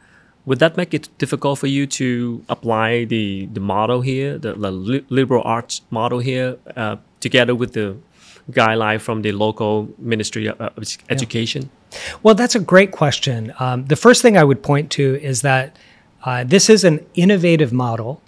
[0.49, 5.05] Would that make it difficult for you to apply the, the model here, the, the
[5.11, 7.99] liberal arts model here, uh, together with the
[8.51, 10.71] guideline from the local Ministry of uh,
[11.11, 11.69] Education?
[12.23, 13.53] Well, that's a great question.
[13.59, 15.77] Um, the first thing I would point to is that
[16.25, 18.23] uh, this is an innovative model.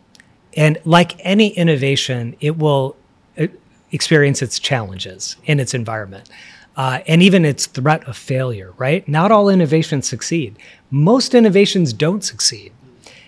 [0.55, 2.97] And like any innovation, it will
[3.39, 3.47] uh,
[3.93, 6.29] experience its challenges in its environment
[6.77, 9.07] uh, and even its threat of failure, right?
[9.09, 10.57] Not all innovations succeed.
[10.91, 12.73] Most innovations don't succeed.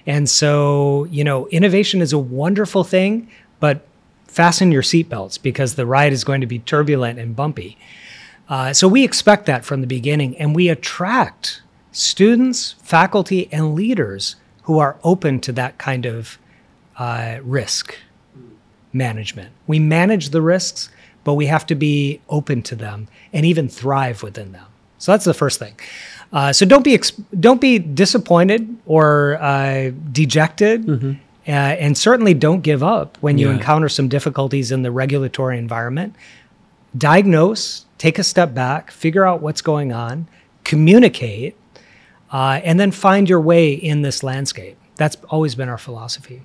[0.06, 3.28] And so, you know, innovation is a wonderful thing,
[3.60, 3.86] but
[4.26, 7.76] fasten your seatbelts because the ride is going to be turbulent and bumpy.
[8.48, 14.36] Uh, so we expect that from the beginning, and we attract students, faculty, and leaders
[14.64, 16.38] who are open to that kind of
[16.98, 17.96] uh, risk
[18.92, 19.52] management.
[19.66, 20.90] We manage the risks,
[21.24, 24.66] but we have to be open to them and even thrive within them.
[24.98, 25.74] So that's the first thing.
[26.32, 26.98] Uh, so don't be
[27.38, 33.54] don't be disappointed or uh, dejected, uh, and certainly don't give up when you Yeah.
[33.56, 36.14] encounter some difficulties in the regulatory environment.
[36.96, 40.26] Diagnose, take a step back, figure out what's going on,
[40.64, 41.56] communicate,
[42.32, 44.76] uh, and then find your way in this landscape.
[44.96, 46.42] That's always been our philosophy.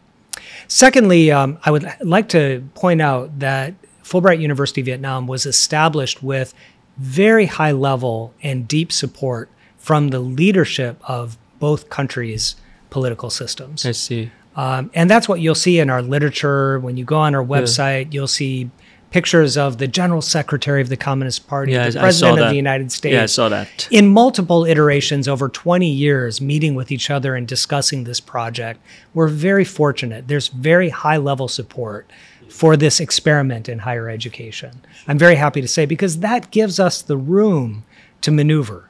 [0.68, 3.74] Secondly, um, I would like to point out that
[4.08, 6.54] Fulbright University Vietnam was established with
[6.98, 12.56] very high level and deep support from the leadership of both countries'
[12.90, 13.86] political systems.
[13.86, 14.32] I see.
[14.56, 16.80] Um, and that's what you'll see in our literature.
[16.80, 18.70] When you go on our website, you'll see
[19.12, 22.32] pictures of the General Secretary of the Communist Party, Yeah, I- I the saw President
[22.34, 22.50] of that.
[22.50, 23.88] the United States Yeah, I saw that.
[23.92, 28.82] in multiple iterations over 20 years meeting with each other and discussing this project.
[29.14, 30.28] We're very fortunate.
[30.28, 32.10] There's very high level support
[32.58, 34.82] for this experiment in higher education.
[35.08, 37.84] I'm very happy to say because that gives us the room
[38.22, 38.88] to maneuver.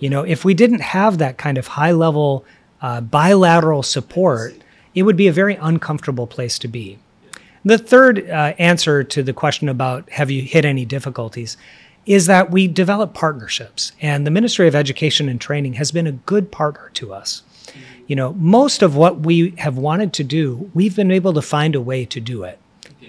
[0.00, 2.46] You know, if we didn't have that kind of high level
[2.80, 4.54] uh, bilateral support,
[4.94, 6.98] it would be a very uncomfortable place to be.
[7.66, 11.58] The third uh, answer to the question about have you hit any difficulties
[12.06, 16.12] is that we develop partnerships, and the Ministry of Education and Training has been a
[16.12, 17.42] good partner to us.
[18.06, 21.74] You know, most of what we have wanted to do, we've been able to find
[21.74, 22.58] a way to do it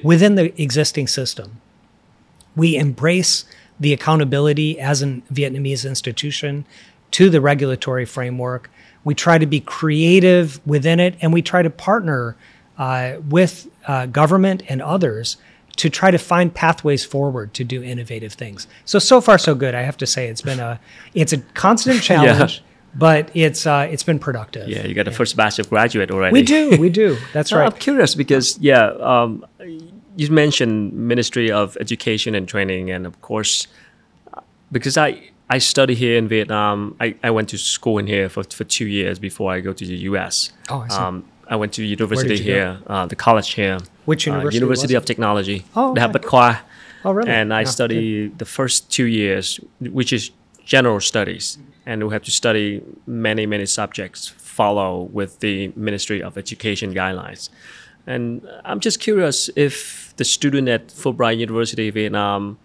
[0.03, 1.59] within the existing system.
[2.55, 3.45] We embrace
[3.79, 6.65] the accountability as a Vietnamese institution
[7.11, 8.69] to the regulatory framework.
[9.03, 12.35] We try to be creative within it, and we try to partner
[12.77, 15.37] uh, with uh, government and others
[15.75, 18.67] to try to find pathways forward to do innovative things.
[18.85, 19.73] So so far so good.
[19.73, 20.79] I have to say it's been a
[21.13, 22.63] it's a constant challenge,
[22.95, 24.69] but it's uh, it's been productive.
[24.69, 26.33] Yeah, you got the first batch of graduate already.
[26.33, 27.17] we do, we do.
[27.33, 27.73] That's No, right.
[27.73, 29.45] I'm curious because yeah, um,
[30.15, 33.67] you mentioned Ministry of Education and Training, and of course,
[34.71, 36.95] because I I study here in Vietnam.
[36.99, 39.86] I, I went to school in here for, for two years before I go to
[39.86, 40.52] the U.S.
[40.69, 40.95] Oh, I see.
[40.97, 43.78] Um, I went to university here, uh, the college here.
[44.06, 45.65] Which uh, university University was of Technology.
[45.76, 46.19] Oh, okay.
[46.19, 46.60] Khoa.
[47.06, 47.30] Oh, really?
[47.30, 50.32] And I Yeah, studied the first two years, which is
[50.65, 54.28] general studies, and we have to study many many subjects.
[54.28, 57.49] Follow with the Ministry of Education guidelines.
[58.05, 62.57] And I'm just curious if the student at Fulbright University Vietnam,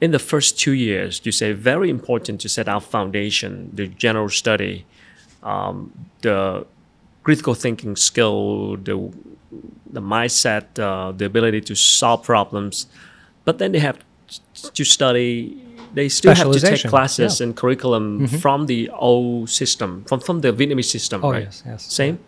[0.00, 4.28] in the first two years, you say very important to set our foundation, the general
[4.28, 4.86] study,
[5.42, 6.64] um, the
[7.24, 9.12] critical thinking skill, the
[9.90, 12.86] the mindset, uh, the ability to solve problems,
[13.44, 13.98] but then they have
[14.74, 15.64] to study.
[15.94, 17.44] They still have to take classes yeah.
[17.44, 21.44] and curriculum from the old system, from from the Vietnamese system, Oh, right?
[21.44, 21.82] yes, yes.
[21.92, 22.18] Same.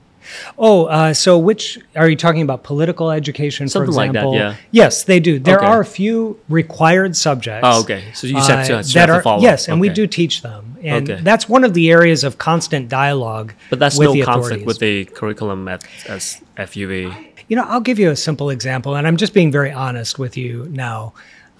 [0.58, 2.62] Oh, uh, so which are you talking about?
[2.62, 4.34] Political education, Something for like that, example?
[4.34, 4.54] yeah.
[4.70, 5.38] Yes, they do.
[5.38, 5.66] There Okay.
[5.66, 7.60] are a few required subjects.
[7.64, 8.04] Oh, okay.
[8.14, 9.42] So you have to- uh, that have to are follow.
[9.42, 11.20] yes, and we do teach them, and Okay.
[11.22, 13.54] that's one of the areas of constant dialogue.
[13.70, 17.12] But that's with no the conflict with the curriculum at as FUV.
[17.48, 20.36] You know, I'll give you a simple example, and I'm just being very honest with
[20.36, 21.12] you now.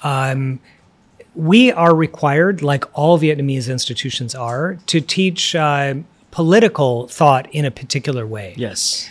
[0.03, 0.61] Um,
[1.35, 5.95] we are required, like all Vietnamese institutions are, to teach uh,
[6.31, 8.55] political thought in a particular way.
[8.57, 9.09] Yes.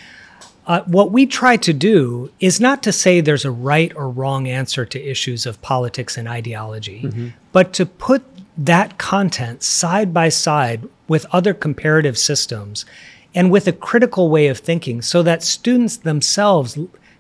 [0.68, 4.48] Uh, what we try to do is not to say there's a right or wrong
[4.48, 8.24] answer to issues of politics and ideology, but to put
[8.56, 12.86] that content side by side with other comparative systems
[13.34, 16.78] and with a critical way of thinking so that students themselves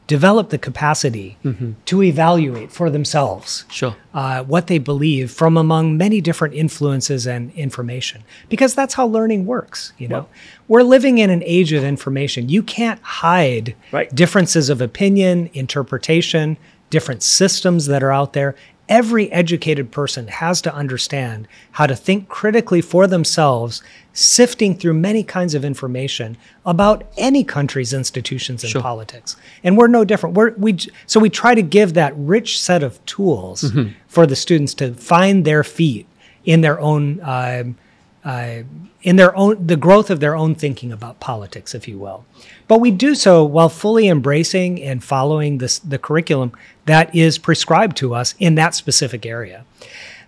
[0.09, 1.37] develop the capacity
[1.85, 3.95] to evaluate for themselves Sure.
[4.13, 8.23] uh, what they believe from among many different influences and information.
[8.49, 10.25] Because that's how learning works you know?
[10.67, 12.49] We're living in an age of information.
[12.49, 14.13] You can't hide Right.
[14.13, 16.57] differences of opinion interpretation
[16.89, 18.55] different systems that are out there
[18.89, 23.81] every educated person has to understand how to think critically for themselves
[24.13, 28.81] sifting through many kinds of information about any country's institutions and Sure.
[28.81, 32.83] politics and we're no different we're we so we try to give that rich set
[32.83, 33.93] of tools Mm-hmm.
[34.07, 36.05] for the students to find their feet
[36.43, 37.77] in their own um,
[38.23, 38.63] uh,
[39.01, 42.25] in their own the growth of their own thinking about politics if you will
[42.67, 46.51] but we do so while fully embracing and following this the curriculum
[46.85, 49.65] that is prescribed to us in that specific area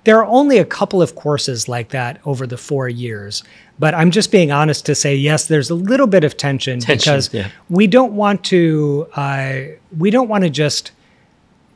[0.04, 3.44] there are only a couple of courses like that over the four years
[3.78, 6.98] but i'm just being honest to say yes there's a little bit of tension, Tension,
[6.98, 7.50] because yeah.
[7.70, 9.62] we don't want to uh,
[9.98, 10.92] we don't want to just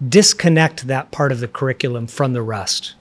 [0.08, 2.96] disconnect that part of the curriculum from the rest.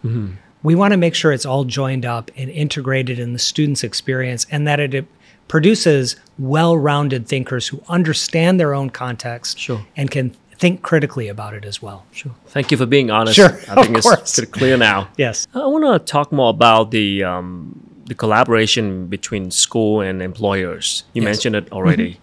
[0.64, 4.46] We want to make sure it's all joined up and integrated in the student's experience
[4.50, 5.06] and that it
[5.46, 9.84] produces well rounded thinkers who understand their own context Sure.
[9.96, 12.06] and can think critically about it as well.
[12.12, 12.32] Sure.
[12.46, 13.36] Thank you for being honest.
[13.36, 15.08] Sure, I think of it's pretty clear now.
[15.18, 15.46] Yes.
[15.54, 21.04] I want to talk more about the um, the collaboration between school and employers.
[21.14, 21.26] You Yes.
[21.30, 22.20] mentioned it already,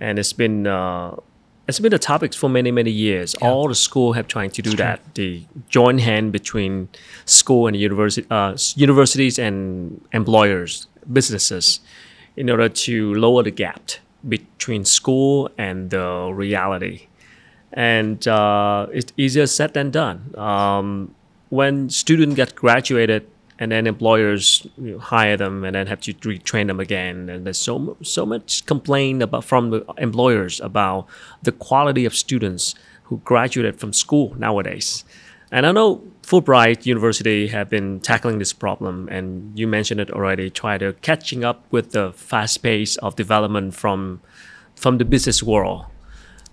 [0.00, 1.16] and it's been uh,
[1.68, 3.34] it's been a topic for many many years.
[3.36, 5.00] All the school have trying to do that.
[5.14, 6.88] The joint hand between
[7.26, 11.80] school and university, uh, universities and employers, businesses,
[12.36, 13.90] in order to lower the gap
[14.28, 17.08] between school and the reality
[17.72, 20.34] and uh, it's easier said than done.
[20.36, 21.14] Um,
[21.50, 23.26] when students get graduated
[23.58, 27.44] and then employers you know, hire them and then have to retrain them again, and
[27.44, 31.06] there's so so much complaint about from the employers about
[31.42, 35.04] the quality of students who graduated from school nowadays.
[35.50, 40.50] And I know Fulbright University have been tackling this problem, and you mentioned it already.
[40.50, 44.20] Try to catching up with the fast pace of development from
[44.76, 45.86] from the business world.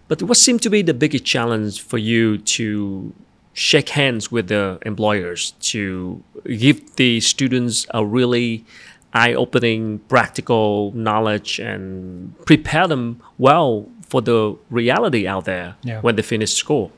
[0.07, 3.13] But what seemed to be the biggest challenge for you to
[3.55, 6.21] shake hands with the employers to
[6.57, 8.65] give the students a really
[9.13, 16.01] eye-opening practical knowledge and prepare them well for the reality out there Yeah.
[16.01, 16.91] when they finish school?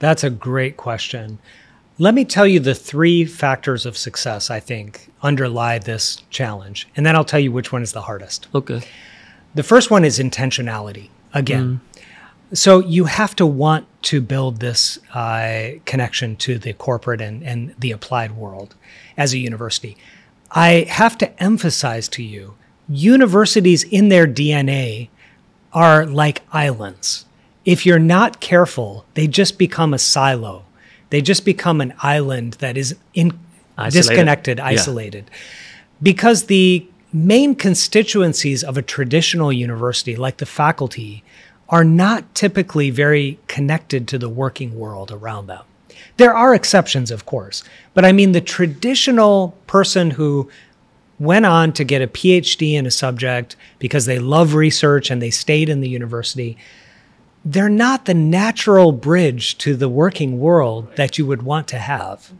[0.00, 1.38] That's a great question.
[1.98, 7.06] Let me tell you the three factors of success I think underlie this challenge, and
[7.06, 8.48] then I'll tell you which one is the hardest.
[8.54, 8.82] Okay.
[9.54, 11.08] The first one is intentionality.
[11.34, 11.91] Again, mm.
[12.52, 17.74] So you have to want to build this uh, connection to the corporate and, and
[17.78, 18.74] the applied world
[19.16, 19.96] as a university.
[20.50, 22.54] I have to emphasize to you
[22.88, 25.08] universities in their DNA
[25.72, 27.24] are like islands.
[27.64, 30.64] If you're not careful, they just become a silo.
[31.10, 33.38] They just become an island that is in,
[33.78, 34.08] Isolated.
[34.08, 34.64] disconnected, Yeah.
[34.66, 35.30] isolated.
[36.02, 41.22] Because the main constituencies of a traditional university, like the faculty,
[41.68, 45.64] are not typically very connected to the working world around them.
[46.16, 50.50] There are exceptions, of course, but I mean the traditional person who
[51.18, 55.30] went on to get a PhD in a subject because they love research and they
[55.30, 56.58] stayed in the university,
[57.44, 62.32] they're not the natural bridge to the working world that you would want to have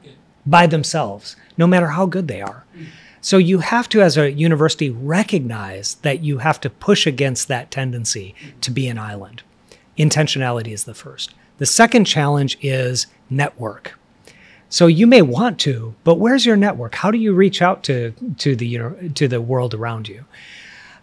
[0.44, 2.64] by themselves, no matter how good they are.
[2.76, 2.86] Mm.
[3.24, 7.70] So you have to, as a university, recognize that you have to push against that
[7.70, 9.44] tendency to be an island.
[9.96, 11.32] Intentionality is the first.
[11.58, 13.96] The second challenge is network.
[14.68, 16.96] So you may want to, but where's your network?
[16.96, 20.24] How do you reach out to to the you know, to the world around you?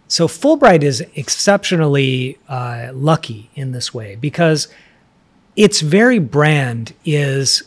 [0.06, 4.68] So Fulbright is exceptionally uh, lucky in this way because
[5.56, 7.62] its very brand is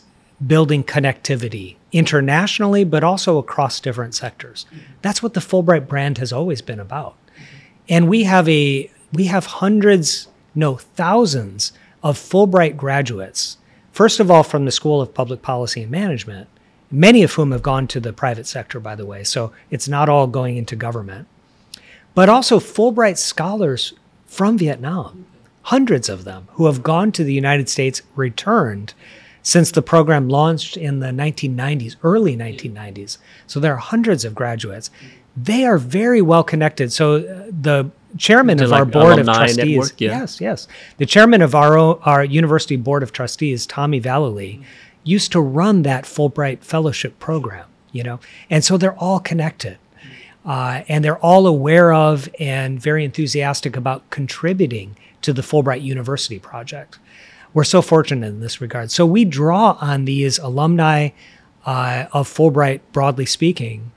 [0.46, 4.66] building connectivity internationally, but also across different sectors.
[5.00, 7.16] That's what the Fulbright brand has always been about.
[7.88, 10.26] And we have a we have hundreds,
[10.56, 11.72] no thousands
[12.02, 13.58] of Fulbright graduates.
[13.92, 16.48] First of all, from the School of Public Policy and Management,
[16.90, 19.22] many of whom have gone to the private sector, by the way.
[19.22, 21.28] So it's not all going into government,
[22.12, 23.92] but also Fulbright scholars
[24.26, 25.26] from Vietnam,
[25.62, 28.94] hundreds of them who have gone to the United States, returned
[29.44, 33.18] since the program launched in the 1990s, early 1990s.
[33.46, 34.90] So there are hundreds of graduates.
[35.36, 36.92] They are very well connected.
[36.92, 40.20] So uh, the chairman of like our board of trustees, network, yeah.
[40.20, 44.64] yes, yes, the chairman of our our university board of trustees, Tommy Vallely,
[45.04, 47.66] used to run that Fulbright fellowship program.
[47.92, 48.20] You know,
[48.50, 49.78] and so they're all connected.
[50.44, 56.38] Uh, and they're all aware of and very enthusiastic about contributing to the Fulbright University
[56.38, 56.98] project.
[57.54, 58.90] We're so fortunate in this regard.
[58.90, 61.10] So we draw on these alumni
[61.64, 63.92] uh, of Fulbright, broadly speaking,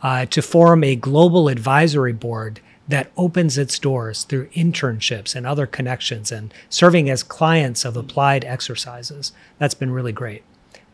[0.00, 5.66] uh, to form a global advisory board that opens its doors through internships and other
[5.66, 9.32] connections and serving as clients of applied exercises.
[9.58, 10.42] That's been really great.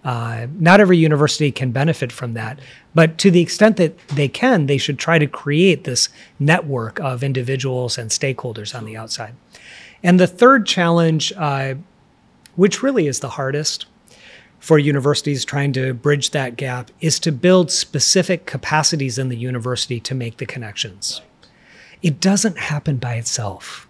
[0.04, 2.58] Uh, not every university can benefit from that,
[2.94, 6.08] but to the extent that they can, they should try to create this
[6.38, 9.34] network of individuals and stakeholders on the outside.
[10.02, 11.74] And the third challenge, uh,
[12.58, 13.86] which really is the hardest
[14.58, 20.00] for universities trying to bridge that gap, is to build specific capacities in the university
[20.00, 21.20] to make the connections.
[22.02, 23.86] It doesn't happen by itself,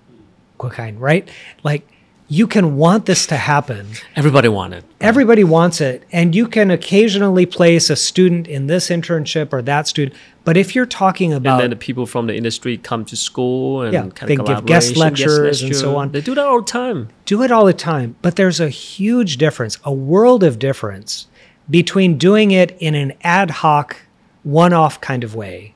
[0.99, 1.27] right?
[1.65, 1.89] Like
[2.31, 3.89] you can want this to happen.
[4.15, 4.85] Everybody wants it.
[5.01, 9.89] Everybody wants it, and you can occasionally place a student in this internship or that
[9.89, 10.15] student.
[10.45, 11.55] But if you're talking about.
[11.55, 14.47] And then the people from the industry come to school and Yeah, kind they of
[14.47, 16.13] give guest lectures and so on.
[16.13, 17.09] They do that all the time.
[17.25, 21.27] do it all the time, but there's a huge difference, a world of difference
[21.71, 23.97] between doing it in an ad hoc,
[24.43, 25.75] one off kind of way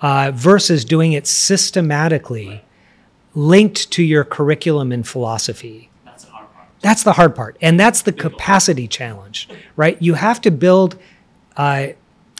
[0.00, 2.62] uh, versus doing it systematically,
[3.36, 5.90] linked to your curriculum and philosophy.
[6.80, 7.56] That's the hard part.
[7.60, 10.00] And that's the capacity challenge, right?
[10.00, 10.98] You have to build
[11.56, 11.88] uh,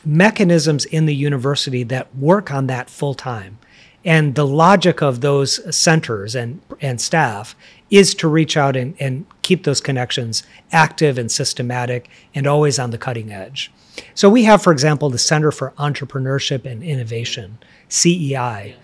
[0.05, 3.59] mechanisms in the university that work on that full time.
[4.05, 7.57] And the logic of those centers and, and staff
[7.91, 12.91] is to reach out and, and keep those connections active and systematic and always on
[12.91, 13.73] the cutting edge.
[14.15, 18.77] So we have, for example, the Center for Entrepreneurship and Innovation, CEI,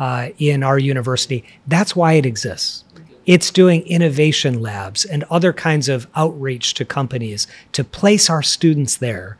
[0.00, 1.44] uh, in our university.
[1.68, 2.84] That's why it exists.
[3.26, 8.96] It's doing innovation labs and other kinds of outreach to companies to place our students
[8.96, 9.38] there.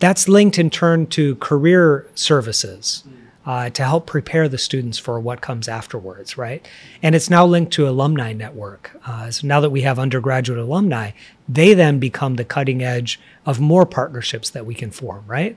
[0.00, 3.04] That's linked in turn to career services
[3.44, 6.66] uh, to help prepare the students for what comes afterwards, right?
[7.02, 8.98] And it's now linked to alumni network.
[9.06, 11.10] Uh, so now that we have undergraduate alumni,
[11.48, 15.56] they then become the cutting edge of more partnerships that we can form, right?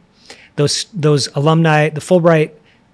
[0.57, 2.51] Those those alumni, the Fulbright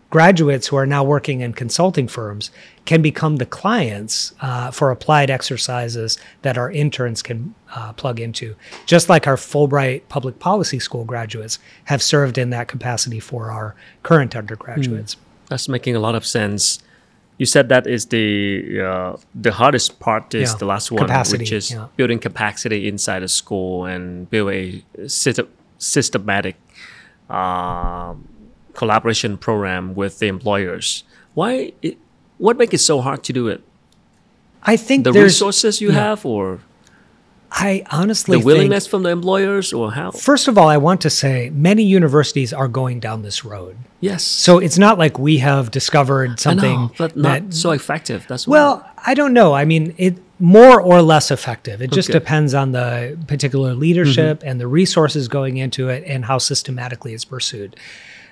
[0.09, 2.49] graduates who are now working in consulting firms
[2.85, 8.55] can become the clients uh, for applied exercises that our interns can uh, plug into.
[8.85, 13.75] Just like our Fulbright Public Policy School graduates have served in that capacity for our
[14.03, 15.17] current undergraduates.
[15.49, 16.79] That's making a lot of sense.
[17.37, 21.43] You said that is the uh, the hardest part is Yeah, the last one, capacity,
[21.43, 21.87] which is yeah.
[21.95, 25.47] building capacity inside a school and build a syst-
[25.77, 26.55] systematic
[27.29, 28.27] um
[28.77, 31.03] collaboration program with the employers.
[31.33, 31.73] Why?
[31.81, 31.97] It,
[32.37, 33.61] what makes it so hard to do it?
[34.63, 35.99] I think The resources you yeah.
[35.99, 36.59] have, or
[37.51, 40.11] I honestly the willingness from the employers, or how?
[40.11, 43.77] First of all, I want to say many universities are going down this road.
[43.99, 44.23] Yes.
[44.23, 48.25] So it's not like we have discovered something know, but not that so effective.
[48.27, 48.47] That's.
[48.47, 49.53] Well, I don't know.
[49.53, 51.81] I mean, it more or less effective.
[51.81, 52.19] It just Okay.
[52.19, 54.47] depends on the particular leadership mm-hmm.
[54.47, 57.75] and the resources going into it and how systematically it's pursued.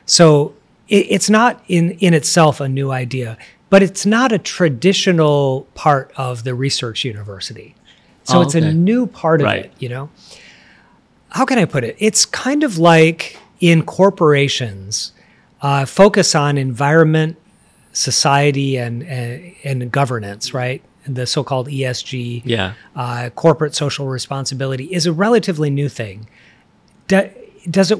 [0.06, 0.53] So
[0.88, 3.38] it, it's not in in itself a new idea,
[3.70, 7.76] but it's not a traditional part of the research university.
[8.24, 9.66] So Oh, it's a new part of Right.
[9.66, 9.72] it.
[9.80, 10.10] You know,
[11.30, 11.95] how can I put it?
[11.99, 15.12] It's kind of like in corporations,
[15.62, 17.38] uh, focus on environment,
[17.93, 20.82] society, and, and and governance, right?
[21.08, 22.74] The so-called ESG, yeah.
[22.95, 26.28] uh, corporate social responsibility, is a relatively new thing.
[27.08, 27.30] Do,
[27.70, 27.99] does it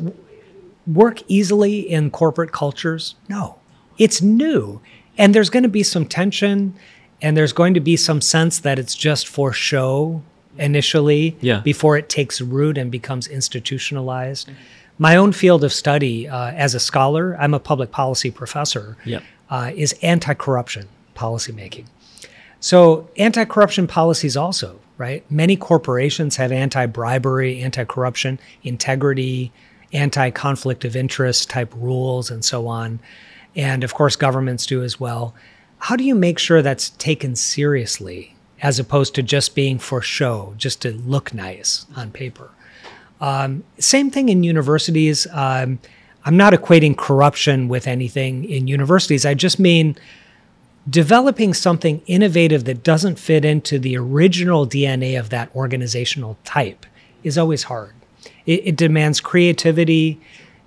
[0.88, 3.16] work easily in corporate cultures?
[3.30, 3.58] No,
[3.98, 4.82] it's new,
[5.18, 6.74] and there's going to be some tension,
[7.22, 10.22] and there's going to be some sense that it's just for show
[10.58, 11.60] initially Yeah.
[11.60, 14.50] before it takes root and becomes institutionalized.
[14.98, 19.24] My own field of study uh, as a scholar, I'm a public policy professor, Yep.
[19.50, 21.86] uh, is anti corruption policymaking.
[22.62, 25.24] So, anti corruption policies also, right?
[25.30, 29.52] Many corporations have anti bribery, anti corruption, integrity,
[29.96, 33.00] anti conflict of interest type rules, and so on.
[33.56, 35.34] And of course, governments do as well.
[35.80, 40.54] How do you make sure that's taken seriously as opposed to just being for show,
[40.58, 42.52] just to look nice on paper?
[43.22, 45.28] Um, same thing in universities.
[45.32, 45.80] Um,
[46.26, 49.26] I'm not equating corruption with anything in universities.
[49.26, 49.96] I just mean
[50.90, 56.86] developing something innovative that doesn't fit into the original DNA of that organizational type
[57.24, 57.94] is always hard.
[58.46, 60.20] It, it demands creativity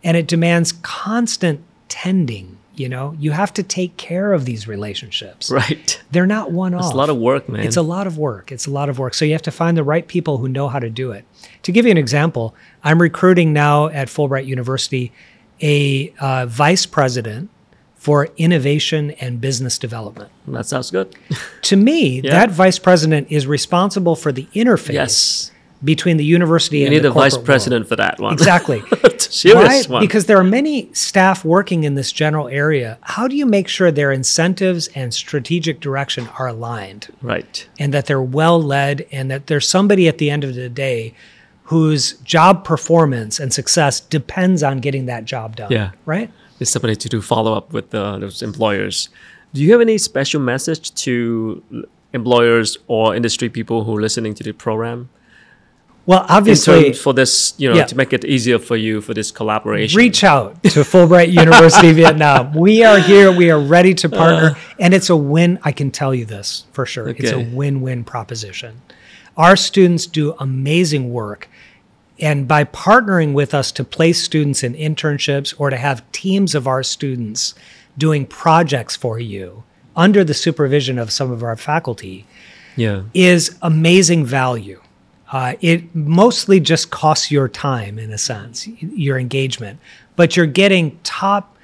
[0.04, 2.56] and it demands constant tending.
[2.74, 5.50] You know, you have to take care of these relationships.
[5.50, 6.00] Right.
[6.12, 6.84] They're not one off.
[6.84, 7.66] It's a lot of work, man.
[7.66, 8.52] It's a lot of work.
[8.52, 9.14] It's a lot of work.
[9.14, 11.24] So you have to find the right people who know how to do it.
[11.64, 12.54] To give you an example,
[12.84, 15.12] I'm recruiting now at Fulbright University
[15.60, 17.50] a uh, vice president
[17.96, 20.30] for innovation and business development.
[20.46, 21.16] that sounds good.
[21.62, 22.30] To me, Yeah.
[22.30, 25.50] that vice president is responsible for the interface yes.
[25.84, 27.46] Between the university You and need the a vice corporate world.
[27.46, 28.32] president for that one.
[28.32, 28.82] Exactly.
[29.18, 29.94] Serious Why?
[29.94, 30.02] one.
[30.02, 32.98] Because there are many staff working in this general area.
[33.02, 37.08] How do you make sure their incentives and strategic direction are aligned?
[37.22, 37.68] right.
[37.78, 41.14] and that they're well led and that there's somebody at the end of the day
[41.64, 45.70] whose job performance and success depends on getting that job done.
[45.70, 45.90] Yeah.
[46.06, 46.30] Right?
[46.58, 49.10] There's somebody to do follow up with uh, those employers.
[49.54, 51.62] Do you have any special message to
[52.12, 55.10] employers or industry people who are listening to the program?
[56.08, 57.84] Well, In obviously, terms for this, you know, Yeah.
[57.84, 59.94] to make it easier for you for this collaboration.
[59.98, 62.54] reach out to Fulbright University Vietnam.
[62.54, 63.30] We are here.
[63.30, 64.16] We are ready to uh.
[64.16, 64.56] partner.
[64.80, 65.58] and it's a win.
[65.64, 67.08] I can tell you this for sure.
[67.10, 68.80] It's a win win proposition.
[69.36, 71.46] Our students do amazing work.
[72.18, 76.66] And by partnering with us to place students in internships or to have teams of
[76.66, 77.54] our students
[77.98, 79.62] doing projects for you
[79.94, 82.24] under the supervision of some of our faculty,
[82.76, 83.02] Yeah.
[83.12, 84.80] is amazing value.
[85.30, 89.78] Uh, it mostly just costs your time, in a sense, your engagement,
[90.16, 91.56] but you're getting top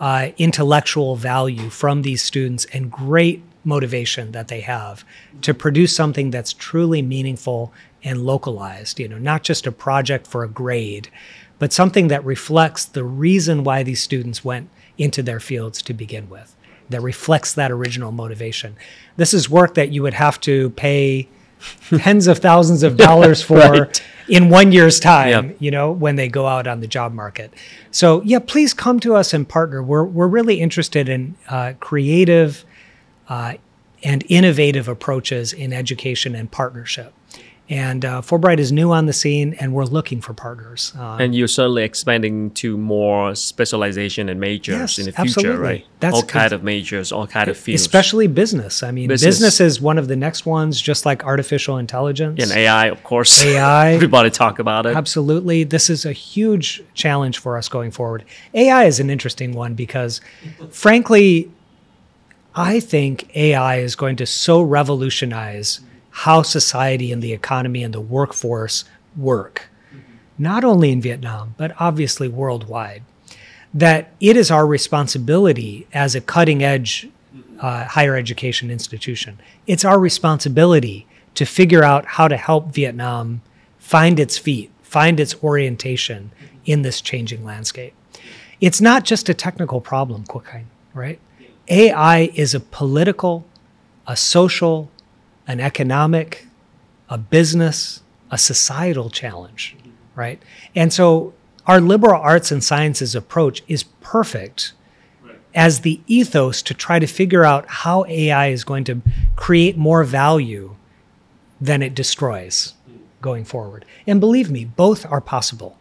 [0.00, 5.04] uh, intellectual value from these students and great motivation that they have
[5.42, 8.98] to produce something that's truly meaningful and localized.
[8.98, 11.10] You know, not just a project for a grade,
[11.58, 16.30] but something that reflects the reason why these students went into their fields to begin
[16.30, 16.56] with.
[16.88, 18.76] That reflects that original motivation.
[19.16, 21.28] This is work that you would have to pay
[21.98, 24.02] tens of thousands of dollars for Right.
[24.28, 25.56] in one year's time, Yep.
[25.60, 27.52] you know, when they go out on the job market.
[27.90, 29.82] So, yeah, please come to us and partner.
[29.82, 32.64] We're, we're really interested in uh, creative
[33.28, 33.54] uh,
[34.02, 37.12] and innovative approaches in education and partnership.
[37.70, 40.92] And uh, Fulbright is new on the scene, and we're looking for partners.
[40.98, 45.62] Uh, And you're certainly expanding to more specialization and majors Yes, in the future, absolutely.
[45.62, 45.86] right?
[46.00, 47.80] That's all kind of majors, all kind of fields.
[47.82, 48.82] especially business.
[48.82, 49.36] I mean, Business.
[49.36, 49.60] business.
[49.60, 52.42] is one of the next ones, just like artificial intelligence.
[52.42, 53.40] and AI, of course.
[53.44, 53.92] AI.
[54.00, 54.96] Everybody talk about it.
[54.96, 55.62] Absolutely.
[55.62, 58.24] This is a huge challenge for us going forward.
[58.52, 60.20] AI is an interesting one because,
[60.70, 61.48] frankly,
[62.56, 65.80] I think AI is going to so revolutionize
[66.20, 68.84] how society and the economy and the workforce
[69.16, 69.70] work,
[70.36, 73.02] not only in Vietnam, but obviously worldwide,
[73.72, 77.08] that it is our responsibility as a cutting edge
[77.60, 79.38] uh, higher education institution.
[79.66, 81.06] It's our responsibility
[81.36, 83.40] to figure out how to help Vietnam
[83.78, 86.32] find its feet, find its orientation
[86.66, 87.94] in this changing landscape.
[88.60, 90.24] It's not just a technical problem,
[90.92, 91.18] right?
[91.68, 93.46] AI is a political,
[94.06, 94.90] a social,
[95.50, 96.46] an economic,
[97.08, 99.76] a business, a societal challenge,
[100.14, 100.40] right?
[100.76, 101.34] And so
[101.66, 104.72] our liberal arts and sciences approach is perfect
[105.52, 109.02] as the ethos to try to figure out how AI is going to
[109.34, 110.76] create more value
[111.60, 112.74] than it destroys
[113.20, 113.84] going forward.
[114.06, 115.76] And believe me, both are possible.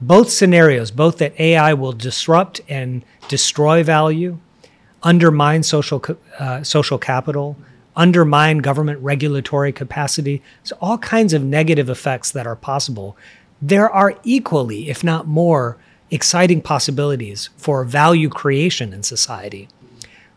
[0.00, 4.38] Both scenarios, both that AI will disrupt and destroy value,
[5.04, 6.02] undermine social
[6.40, 7.56] uh, social capital,
[7.96, 10.42] undermine government regulatory capacity.
[10.62, 13.16] So all kinds of negative effects that are possible.
[13.62, 15.76] There are equally, if not more,
[16.10, 19.68] exciting possibilities for value creation in society.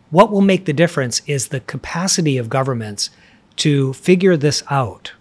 [0.10, 3.10] What will make the difference is the capacity of governments
[3.58, 5.14] to figure this out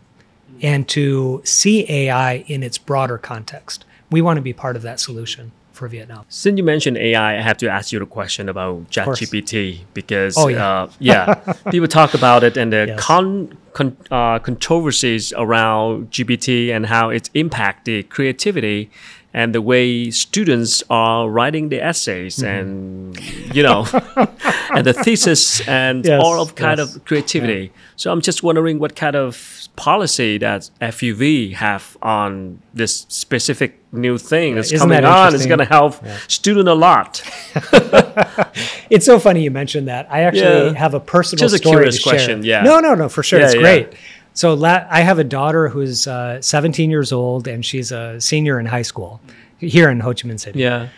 [0.63, 3.85] and to see AI in its broader context.
[4.11, 6.25] We want to be part of that solution for Vietnam.
[6.29, 8.91] Since you mentioned AI, I have to ask you the question about.
[8.91, 10.67] ChatGPT because Oh, yeah.
[10.67, 11.35] uh, yeah,
[11.71, 13.01] people talk about it and the Yes.
[13.01, 18.91] con, con, uh, controversies around GPT and how it impact the creativity
[19.37, 22.59] and the way students are writing the essays Mm-hmm.
[22.59, 23.85] and you know
[24.75, 26.97] and the thesis and Yes, all of kind yes.
[26.97, 27.71] of creativity.
[27.97, 29.35] So I'm just wondering what kind of
[29.77, 35.35] policy that FUV have on this specific new thing that's isn't coming that on.
[35.35, 35.49] It's interesting?
[35.49, 35.75] going to
[36.11, 37.23] help student a lot.
[38.89, 40.07] It's so funny you mentioned that.
[40.11, 40.79] I actually Yeah.
[40.79, 42.13] have a personal Just a story curious to share.
[42.13, 42.63] question, yeah.
[42.63, 43.41] No, no, no, for sure.
[43.41, 43.61] Yeah, it's yeah.
[43.61, 43.95] great.
[44.37, 48.61] So la- I have a daughter who's uh, 17 years old, and she's a senior
[48.61, 49.21] in high school
[49.59, 50.89] here in Ho Chi Minh City, Yeah,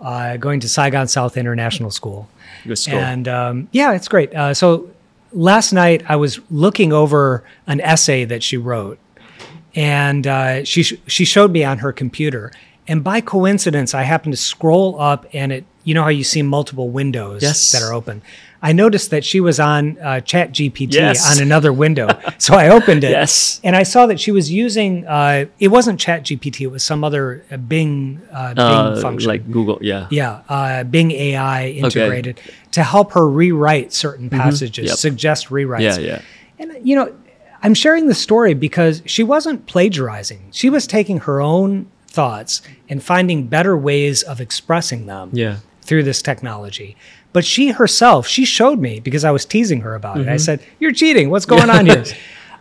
[0.00, 2.28] uh, going to Saigon South International School.
[2.66, 2.98] good school.
[2.98, 4.34] And um, yeah, it's great.
[4.34, 4.90] Uh, so
[5.32, 8.98] last night I was looking over an essay that she wrote,
[9.74, 12.52] and uh, she sh- she showed me on her computer.
[12.90, 16.42] And by coincidence, I happened to scroll up, and it you know how you see
[16.42, 17.70] multiple windows Yes.
[17.72, 18.22] that are open.
[18.60, 21.30] I noticed that she was on uh, Chat GPT Yes.
[21.36, 23.10] on another window, so I opened it.
[23.10, 23.60] Yes.
[23.62, 25.06] and I saw that she was using.
[25.06, 29.28] Uh, it wasn't Chat GPT; it was some other uh, Bing uh, Bing uh, function
[29.28, 30.08] like Google, yeah.
[30.10, 32.40] yeah, uh, Bing AI integrated
[32.72, 34.88] to help her rewrite certain passages, Mm-hmm.
[34.88, 34.96] Yep.
[34.98, 35.82] suggest rewrites.
[35.82, 36.22] Yeah, yeah.
[36.58, 37.14] And you know,
[37.62, 40.48] I'm sharing this story because she wasn't plagiarizing.
[40.52, 45.58] She was taking her own thoughts and finding better ways of expressing them Yeah.
[45.82, 46.96] through this technology.
[47.32, 50.28] But she herself, she showed me because I was teasing her about Mm-hmm.
[50.28, 50.32] it.
[50.32, 51.30] I said, "You're cheating.
[51.30, 52.04] What's going on here?"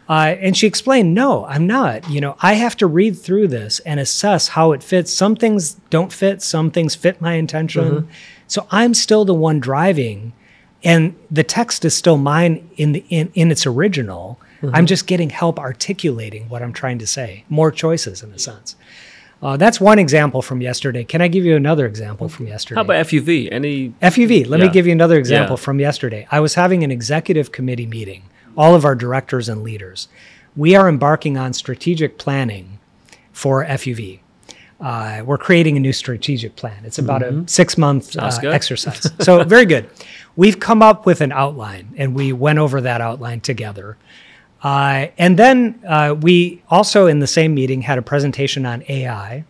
[0.10, 2.10] Uh, and she explained, "No, I'm not.
[2.10, 5.12] You know, I have to read through this and assess how it fits.
[5.12, 6.42] Some things don't fit.
[6.42, 7.84] Some things fit my intention.
[7.92, 8.12] Mm-hmm.
[8.48, 10.32] So I'm still the one driving,
[10.82, 14.40] and the text is still mine in the in, in its original.
[14.62, 14.74] Mm-hmm.
[14.76, 17.44] I'm just getting help articulating what I'm trying to say.
[17.50, 18.78] More choices, in a sense."
[19.42, 21.04] Uh, that's one example from yesterday.
[21.04, 22.76] Can I give you another example from yesterday?
[22.78, 23.50] How about FUV?
[23.52, 23.90] Any?
[24.02, 25.64] FUV, let me give you another example Yeah.
[25.64, 26.28] from yesterday.
[26.32, 28.24] I was having an executive committee meeting,
[28.58, 30.08] all of our directors and leaders.
[30.56, 32.80] We are embarking on strategic planning
[33.32, 34.22] for FUV.
[34.82, 36.78] Uh, we're creating a new strategic plan.
[36.84, 39.12] It's about a six month uh, exercise.
[39.20, 39.90] so, very good.
[40.36, 43.98] We've come up with an outline and we went over that outline together.
[44.64, 49.44] Uh, and then uh, we also, in the same meeting, had a presentation on AI.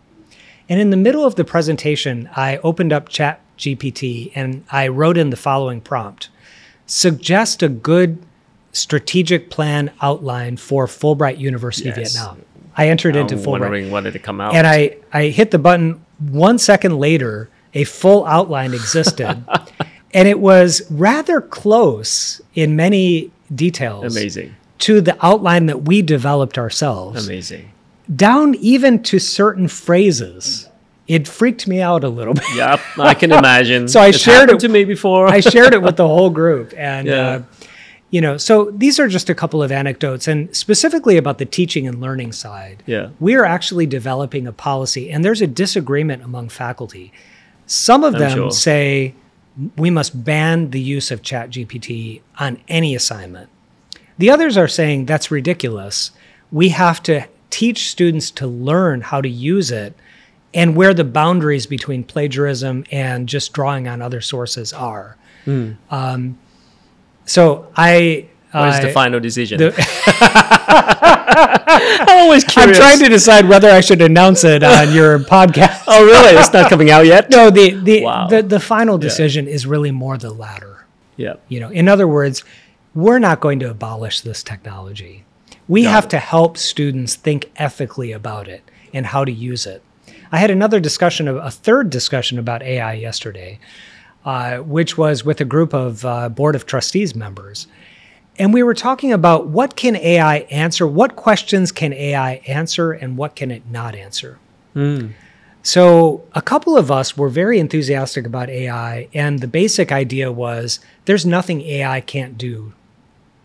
[0.68, 5.16] And in the middle of the presentation, I opened up Chat GPT and I wrote
[5.16, 6.28] in the following prompt
[6.86, 8.18] Suggest a good
[8.72, 12.14] strategic plan outline for Fulbright University Yes.
[12.14, 12.42] Vietnam.
[12.76, 13.60] I entered into I'm Fulbright.
[13.60, 14.54] wondering when did it come out?
[14.54, 16.04] And I, I hit the button.
[16.18, 19.44] One second later, a full outline existed.
[20.14, 24.54] and it was rather close in many details Amazing.
[24.78, 27.70] To the outline that we developed ourselves Amazing.
[28.14, 30.68] down even to certain phrases.
[31.06, 32.44] It freaked me out a little bit.
[32.54, 33.88] Yep, I can imagine.
[33.94, 35.26] So I It's shared it- to me before.
[35.26, 37.14] I shared it with the whole group, and Yeah.
[37.28, 37.42] uh,
[38.10, 41.86] you know, so these are just a couple of anecdotes, and specifically about the teaching
[41.86, 42.82] and learning side.
[42.86, 43.08] Yeah.
[43.20, 47.12] we are actually developing a policy, and there's a disagreement among faculty.
[47.66, 48.50] Some of I'm them sure.
[48.50, 49.14] say
[49.76, 53.48] we must ban the use of ChatGPT on any assignment.
[54.18, 56.10] The others are saying that's ridiculous.
[56.50, 59.94] We have to teach students to learn how to use it
[60.54, 65.16] and where the boundaries between plagiarism and just drawing on other sources are.
[65.44, 65.72] Hmm.
[65.90, 66.38] Um,
[67.26, 68.26] so I.
[68.50, 69.58] what is the final decision?
[69.58, 69.74] the-
[71.30, 72.78] I'm always curious.
[72.78, 75.84] I'm trying to decide whether I should announce it on your podcast.
[75.86, 76.36] Oh, really?
[76.38, 77.30] It's not coming out yet.
[77.30, 78.26] No, the the, Wow.
[78.28, 80.86] the the final decision is really more the latter.
[81.16, 81.34] Yeah.
[81.48, 82.44] You know, in other words,
[82.94, 85.24] we're not going to abolish this technology.
[85.66, 86.10] We Got have it.
[86.10, 89.82] to help students think ethically about it and how to use it.
[90.32, 93.58] I had another discussion, of, a third discussion about AI yesterday,
[94.24, 97.66] uh, which was with a group of uh, board of trustees members,
[98.38, 103.16] and we were talking about what can AI answer, what questions can AI answer, and
[103.16, 104.38] what can it not answer.
[105.62, 110.78] So, a couple of us were very enthusiastic about AI, and the basic idea was
[111.06, 112.72] there's nothing AI can't do.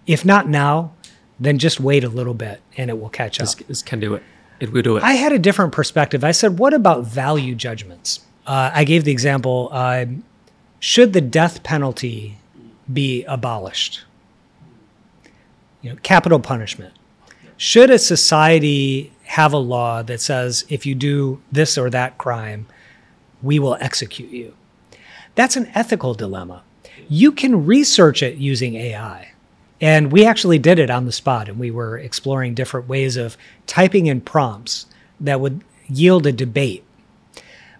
[0.05, 0.93] If not now,
[1.39, 3.45] then just wait a little bit and it will catch up.
[3.45, 4.23] This, this can do it.
[4.59, 5.03] It will do it.
[5.03, 6.23] I had a different perspective.
[6.23, 8.21] I said, what about value judgments?
[8.45, 10.05] Uh, I gave the example uh,
[10.79, 12.37] should the death penalty
[12.91, 14.03] be abolished?
[15.81, 16.93] You know, capital punishment.
[17.57, 22.67] Should a society have a law that says if you do this or that crime,
[23.41, 24.53] we will execute you?
[25.35, 26.63] That's an ethical dilemma.
[27.09, 29.32] You can research it using AI.
[29.83, 33.35] And we actually did it on the spot, and we were exploring different ways of
[33.67, 34.85] typing in prompts
[35.19, 36.83] that would yield a debate.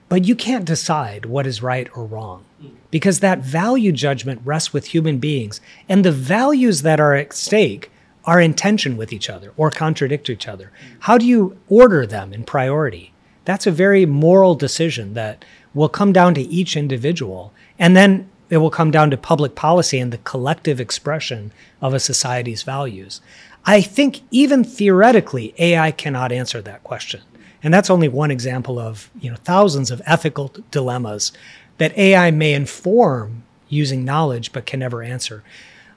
[0.09, 2.43] but you can't decide what is right or wrong
[2.91, 7.89] because that value judgment rests with human beings and the values that are at stake
[8.25, 10.71] are in tension with each other or contradict each other
[11.07, 13.11] how do you order them in priority
[13.45, 15.43] that's a very moral decision that
[15.73, 19.99] will come down to each individual and then it will come down to public policy
[19.99, 21.51] and the collective expression
[21.81, 23.21] of a society's values
[23.65, 27.21] i think even theoretically ai cannot answer that question
[27.63, 31.31] and that's only one example of you know thousands of ethical dilemmas
[31.77, 35.43] that AI may inform using knowledge but can never answer.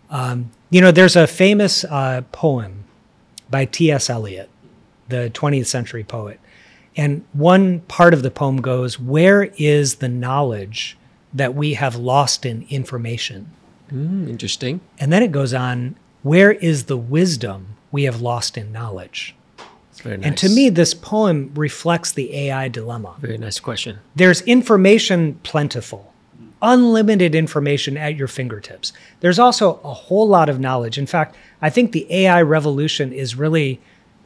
[0.08, 2.84] Um, you know, there's a famous uh, poem
[3.50, 4.08] by T.S.
[4.08, 4.48] Eliot,
[5.08, 6.40] the 20th century poet.
[6.96, 10.96] And one part of the poem goes, Where is the knowledge
[11.36, 13.50] that we have lost in information?
[13.92, 14.80] Mm, interesting.
[14.98, 19.34] And then it goes on, Where is the wisdom we have lost in knowledge?
[20.02, 20.26] Very nice.
[20.26, 23.14] And to me, this poem reflects the AI dilemma.
[23.18, 23.98] very nice question.
[24.14, 26.12] There's information plentiful,
[26.60, 28.92] unlimited information at your fingertips.
[29.20, 30.98] There's also a whole lot of knowledge.
[30.98, 33.80] In fact, I think the AI revolution is really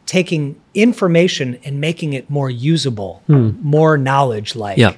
[0.07, 4.79] taking information and making it more usable, more knowledge like.
[4.79, 4.95] Yeah.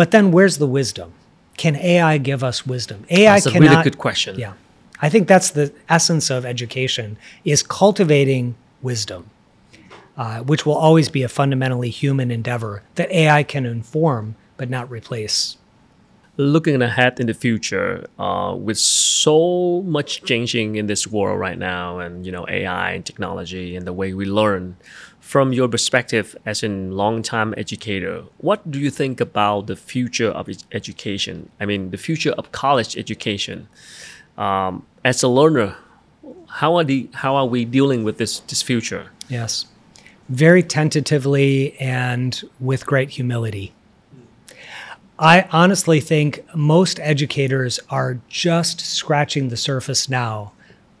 [0.00, 1.12] But then where's the wisdom?
[1.58, 3.04] Can AI give us wisdom?
[3.10, 3.34] AI cannot.
[3.34, 4.38] That's a cannot really good question.
[4.38, 4.54] yeah.
[5.02, 9.28] I think that's the essence of education is cultivating wisdom,
[10.16, 14.90] uh, which will always be a fundamentally human endeavor that AI can inform but not
[14.90, 15.58] replace.
[16.38, 21.98] looking ahead in the future, uh, with so much changing in this world right now,
[21.98, 24.76] and you know AI and technology and the way we learn,
[25.30, 30.48] from your perspective as a long-time educator, what do you think about the future of
[30.72, 31.48] education?
[31.60, 33.68] I mean, the future of college education.
[34.36, 35.76] Um, as a learner,
[36.48, 39.12] how are the how are we dealing with this this future?
[39.28, 39.66] Yes.
[40.28, 43.72] Very tentatively and with great humility.
[45.16, 50.50] I honestly think most educators are just scratching the surface now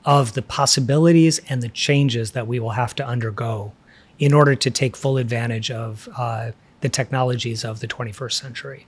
[0.04, 3.72] of the possibilities and the changes that we will have to undergo
[4.20, 6.52] in order to take full advantage of uh,
[6.82, 8.86] the technologies of the 21st century.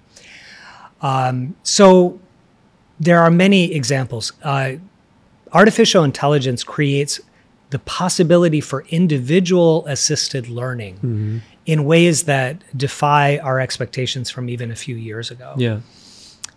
[1.01, 2.21] Um, so
[3.01, 4.33] there are many examples.
[4.45, 4.75] Uh,
[5.53, 7.19] artificial intelligence creates
[7.71, 14.77] the possibility for individual assisted learning in ways that defy our expectations from even a
[14.77, 15.55] few years ago.
[15.57, 15.81] Yeah.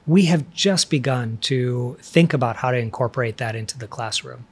[0.05, 4.45] We have just begun to think about how to incorporate that into the classroom.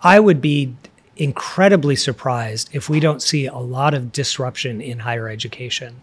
[0.00, 0.74] I would be
[1.16, 6.00] incredibly surprised if we don't see a lot of disruption in higher education.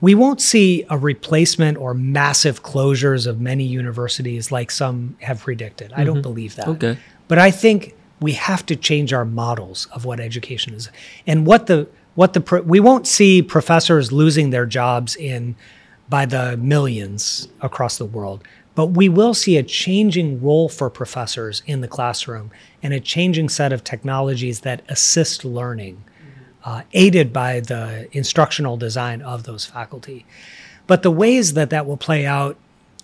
[0.00, 5.92] We won't see a replacement or massive closures of many universities like some have predicted.
[5.94, 6.22] I don't mm-hmm.
[6.22, 6.68] believe that.
[6.68, 6.98] Okay.
[7.28, 10.90] But I think we have to change our models of what education is
[11.26, 15.56] and what the what the pro- we won't see professors losing their jobs in
[16.08, 18.44] by the millions across the world
[18.74, 22.50] but we will see a changing role for professors in the classroom
[22.82, 26.02] and a changing set of technologies that assist learning
[26.64, 30.26] uh, aided by the instructional design of those faculty
[30.86, 32.56] but the ways that that will play out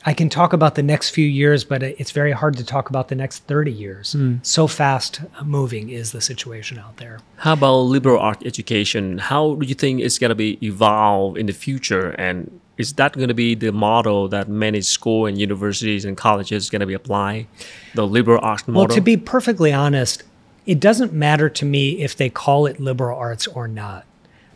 [0.05, 3.09] I can talk about the next few years, but it's very hard to talk about
[3.09, 4.17] the next 30 years.
[4.43, 7.21] So fast moving is the situation out there.
[7.37, 9.19] How about liberal arts education?
[9.19, 12.11] How do you think it's going to be evolve in the future?
[12.13, 16.71] And is that going to be the model that many school and universities and colleges
[16.71, 17.47] going to be apply?
[17.95, 18.81] The liberal arts model?
[18.81, 20.23] Well, to be perfectly honest,
[20.67, 24.07] it doesn't matter to me if they call it liberal arts or not.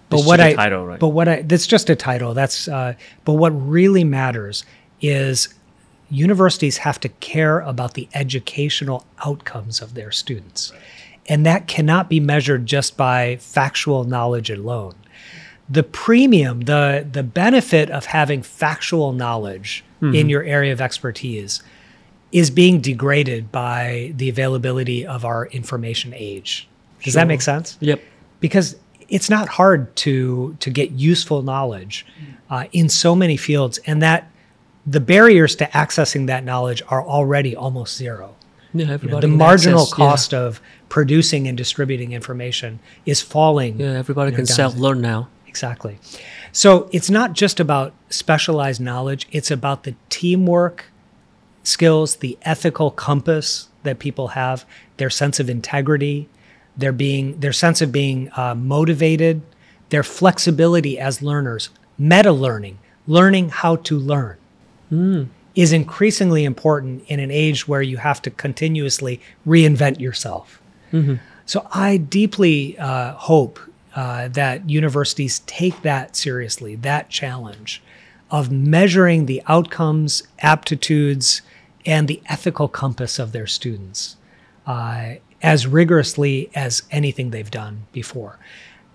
[0.08, 1.00] But It's what just a I title, right?
[1.00, 2.34] but what I that's just a title.
[2.34, 2.94] That's uh,
[3.24, 4.64] but what really matters
[5.00, 5.54] is
[6.10, 10.72] universities have to care about the educational outcomes of their students.
[11.26, 14.94] And that cannot be measured just by factual knowledge alone.
[15.68, 20.14] The premium, the the benefit of having factual knowledge Mm-hmm.
[20.16, 21.62] in your area of expertise
[22.30, 26.68] is being degraded by the availability of our information age.
[27.02, 27.78] Does that make sense?
[27.80, 28.02] Yep.
[28.40, 28.76] because
[29.08, 32.04] it's not hard to to get useful knowledge
[32.50, 34.30] uh, in so many fields, and that
[34.86, 38.34] the barriers to accessing that knowledge are already almost zero.
[38.74, 40.04] Yeah, You know, everybody the marginal access- yeah.
[40.06, 40.60] cost of
[40.90, 43.80] producing and distributing information is falling.
[43.80, 45.28] Yeah, everybody you know, can self learn now.
[45.54, 46.00] Exactly.
[46.50, 50.86] So it's not just about specialized knowledge, it's about the teamwork
[51.62, 54.64] skills, the ethical compass that people have,
[54.96, 56.28] their sense of integrity,
[56.76, 59.42] their being their sense of being uh, motivated,
[59.90, 62.76] their flexibility as learners, meta learning,
[63.06, 64.36] learning how to learn
[65.54, 70.60] is increasingly important in an age where you have to continuously reinvent yourself.
[71.46, 73.60] So I deeply uh, hope
[73.94, 77.82] uh, that universities take that seriously, that challenge
[78.30, 81.42] of measuring the outcomes, aptitudes,
[81.86, 84.16] and the ethical compass of their students
[84.66, 88.38] uh, as rigorously as anything they've done before.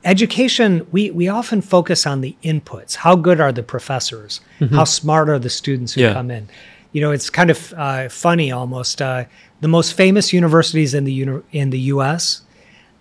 [0.04, 2.96] Education, we, we often focus on the inputs.
[2.96, 4.40] How good are the professors?
[4.72, 6.14] How smart are the students who Yeah.
[6.14, 6.48] come in?
[6.94, 9.02] You know, it's kind of uh, funny almost.
[9.02, 9.26] Uh,
[9.62, 12.42] the most famous universities in the uni- in the U.S.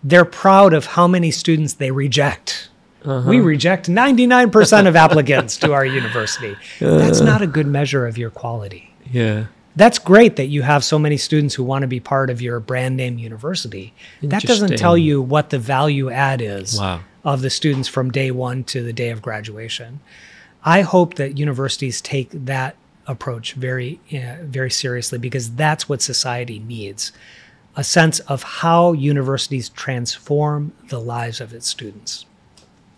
[0.03, 2.68] They're proud of how many students they reject.
[3.05, 6.57] We reject 99% of applicants to our university.
[6.78, 8.92] That's not a good measure of your quality.
[9.11, 9.46] Yeah.
[9.76, 12.59] That's great that you have so many students who want to be part of your
[12.61, 13.94] brand name university.
[14.22, 17.01] That doesn't tell you what the value add is Wow.
[17.24, 20.01] of the students from day one to the day of graduation.
[20.64, 22.74] I hope that universities take that
[23.07, 27.12] approach very, uh, very seriously because that's what society needs
[27.78, 32.26] a sense of how universities transform the lives of its students.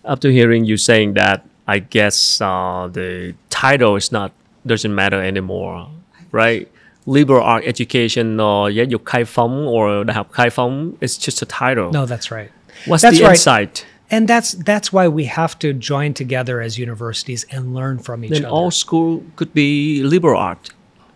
[0.06, 4.32] After hearing you saying that, I guess uh, the title is not
[4.66, 5.86] doesn't matter anymore,
[6.32, 6.66] right?
[7.06, 11.46] Liberal art education or giáo dục khai phóng or học khai phóng it's just a
[11.46, 11.92] title.
[11.92, 12.50] No, that's right.
[12.86, 13.36] What's that's the right.
[13.36, 13.84] insight?
[14.10, 18.30] And that's that's why we have to join together as universities and learn from each
[18.30, 18.54] Then other.
[18.54, 20.70] all school could be liberal art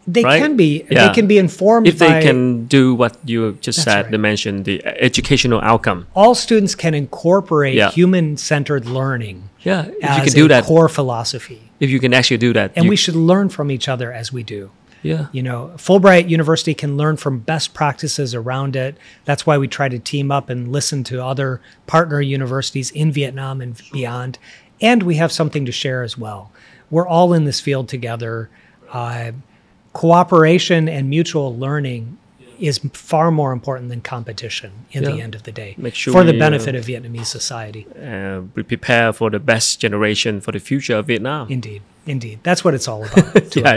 [0.07, 0.41] they right?
[0.43, 1.09] can be Yeah.
[1.09, 4.03] they can be informed if they can do what you just said.
[4.03, 4.11] right.
[4.11, 6.07] They mentioned the educational outcome.
[6.15, 7.91] all students can incorporate Yeah.
[7.91, 11.61] human-centered learning Yeah, if you can do a that, core philosophy.
[11.81, 14.33] if you can actually do that, And you- we should learn from each other as
[14.33, 14.71] we do.
[15.03, 18.97] yeah, You know, Fulbright University can learn from best practices around it.
[19.25, 23.61] That's why we try to team up and listen to other partner universities in Vietnam
[23.61, 24.39] and beyond.
[24.81, 26.51] And we have something to share as well.
[26.91, 28.49] We're all in this field together.
[28.93, 29.33] Uh,
[29.95, 32.19] cooperation and mutual learning
[32.59, 36.23] is far more important than competition in the end of the day Make sure for
[36.23, 37.87] the we, benefit uh, of Vietnamese society.
[38.01, 41.51] uh, be prepared for the best generation for the future of Vietnam.
[41.51, 41.83] Indeed.
[42.07, 42.39] Indeed.
[42.43, 43.77] That's what it's all about Yeah.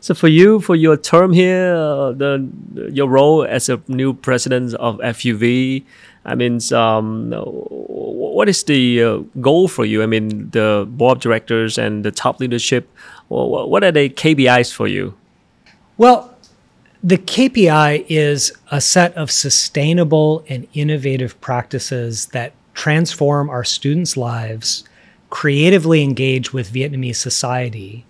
[0.00, 2.50] So for you, for your term here, uh, the
[2.90, 5.84] your role as a new president of FUV,
[6.24, 10.02] I mean, um, what is the uh, goal for you?
[10.02, 12.88] I mean, the board of directors and the top leadership.
[13.28, 15.14] What are the KPIs for you?
[15.98, 16.34] Well,
[17.02, 24.84] the KPI is a set of sustainable and innovative practices that transform our students' lives,
[25.30, 28.04] creatively engage with Vietnamese society,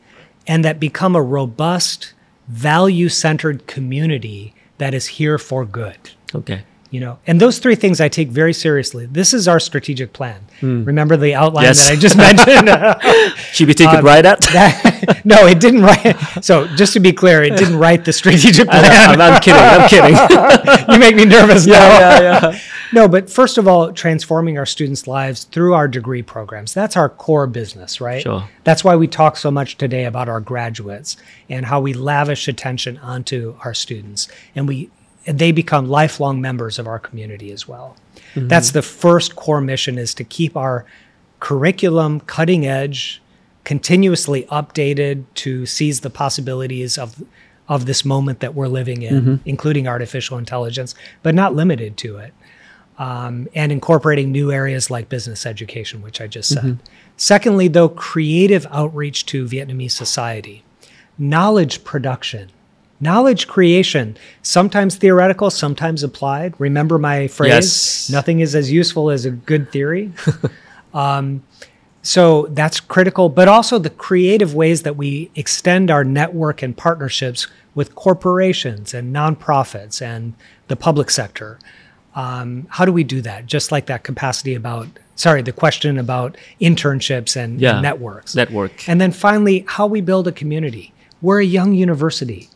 [0.47, 2.15] and that become a robust,
[2.49, 6.11] value centered community that is here for good.
[6.35, 6.63] Okay.
[6.91, 9.07] you know and those three things i take very seriously.
[9.07, 10.85] This is our strategic plan Hmm.
[10.85, 11.65] remember the outline.
[11.65, 11.87] Yes.
[11.87, 12.69] that i just mentioned
[13.53, 14.41] GPT could write that.
[14.41, 16.17] That- no, it didn't write.
[16.43, 19.11] So just to be clear, it didn't write the strategic plan.
[19.11, 19.61] I'm, I'm kidding.
[19.61, 20.89] I'm kidding.
[20.95, 21.99] you make me nervous now.
[21.99, 22.59] yeah, yeah.
[22.93, 26.73] No, but first of all, transforming our students' lives through our degree programs.
[26.73, 28.23] That's our core business, right?
[28.23, 28.49] Sure.
[28.65, 31.17] That's why we talk so much today about our graduates
[31.49, 34.91] and how we lavish attention onto our students and we
[35.25, 37.97] they become lifelong members of our community as well.
[38.37, 38.49] Mm-hmm.
[38.49, 40.85] That's the first core mission is to keep our
[41.41, 43.23] curriculum cutting edge,
[43.65, 47.23] continuously updated to seize the possibilities of
[47.69, 49.35] of this moment that we're living in, mm-hmm.
[49.45, 52.33] including artificial intelligence, but not limited to it.
[52.99, 56.65] Um, and incorporating new areas like business education, which I just said.
[56.65, 56.85] Mm-hmm.
[57.19, 60.65] Secondly, though, creative outreach to Vietnamese society,
[61.19, 62.51] knowledge production,
[63.01, 66.55] knowledge creation, sometimes theoretical, sometimes applied.
[66.59, 68.11] Remember my phrase Yes.
[68.11, 70.13] nothing is as useful as a good theory.
[70.95, 71.43] um,
[72.03, 77.49] so that's critical, but also the creative ways that we extend our network and partnerships
[77.75, 80.35] with corporations and nonprofits and
[80.69, 81.59] the public sector.
[82.15, 83.47] Um, how do we do that?
[83.47, 84.87] Just like that capacity about,
[85.17, 87.73] sorry, the question about internships and, Yeah.
[87.75, 88.35] and networks.
[88.35, 88.89] Network.
[88.89, 90.95] And then finally, how we build a community.
[91.21, 92.49] We're a young university.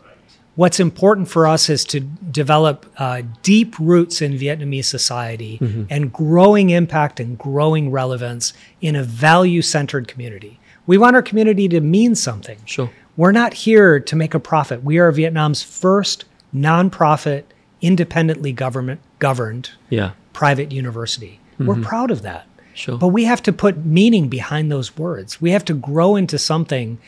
[0.60, 5.58] What's important for us is to develop uh, deep roots in Vietnamese society
[5.88, 8.52] and growing impact and growing relevance
[8.82, 10.60] in a value centered community.
[10.86, 12.58] We want our community to mean something.
[12.66, 12.90] Sure.
[13.16, 14.84] We're not here to make a profit.
[14.84, 17.44] We are Vietnam's first nonprofit,
[17.80, 20.10] independently government governed Yeah.
[20.34, 21.40] private university.
[21.58, 22.46] We're proud of that.
[22.74, 22.98] Sure.
[22.98, 25.40] But we have to put meaning behind those words.
[25.40, 26.98] We have to grow into something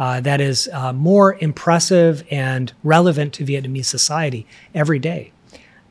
[0.00, 5.30] uh, that is uh, more impressive and relevant to Vietnamese society every day.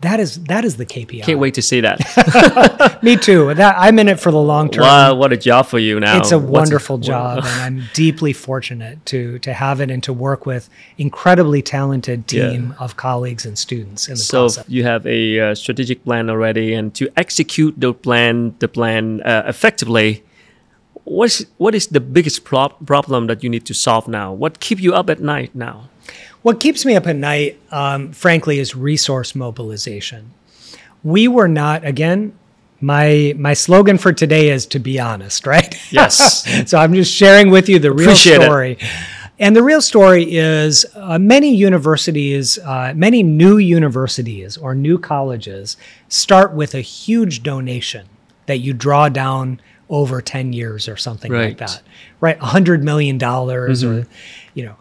[0.02, 1.24] That is that is the KPI.
[1.24, 2.00] Can't wait to see that.
[3.04, 3.54] Me too.
[3.54, 4.84] That I'm in it for the long term.
[4.84, 6.18] wow, what a job for you now.
[6.20, 10.14] It's a What's- wonderful job, and I'm deeply fortunate to to have it and to
[10.14, 14.66] work with incredibly talented team of colleagues and students in the So process.
[14.70, 19.44] you have a uh, strategic plan already, and to execute the plan, the plan uh,
[19.48, 20.24] effectively.
[21.04, 24.34] What's what is the biggest prob- problem that you need to solve now?
[24.34, 25.90] What keep you up at night now?
[26.42, 30.32] What keeps me up at night, um, frankly, is resource mobilization.
[31.04, 32.34] We were not again.
[32.82, 35.76] My my slogan for today is to be honest, right?
[35.92, 36.46] Yes.
[36.70, 38.46] so I'm just sharing with you the real Appreciate it.
[38.46, 38.78] story.
[39.42, 45.78] And the real story is uh, many universities, uh, many new universities or new colleges
[46.10, 48.08] start with a huge donation
[48.48, 51.82] that you draw down over 10 years or something like that,
[52.22, 52.40] right?
[52.40, 53.70] $100 million or,
[54.54, 54.76] you know.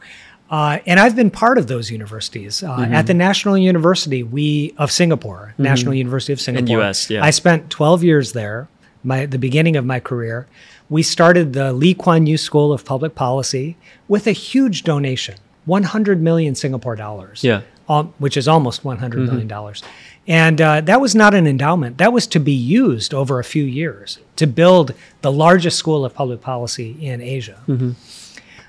[0.51, 2.63] Uh, and I've been part of those universities.
[2.63, 6.77] Uh, At the National University we of Singapore, National University of Singapore.
[6.77, 7.23] In US, yeah.
[7.23, 8.69] I spent 12 years there,
[9.05, 10.47] my the beginning of my career.
[10.89, 13.77] We started the Lee Kuan Yew School of Public Policy
[14.09, 15.35] with a huge donation,
[15.67, 17.45] 100 million Singapore dollars.
[17.45, 17.63] Yeah.
[17.91, 19.83] Um, which is almost one hundred million dollars.
[20.29, 21.97] And uh, that was not an endowment.
[21.97, 26.15] That was to be used over a few years to build the largest school of
[26.15, 27.63] public policy in Asia.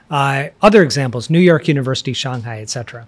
[0.10, 3.08] Uh, other examples, New York University, Shanghai, etc.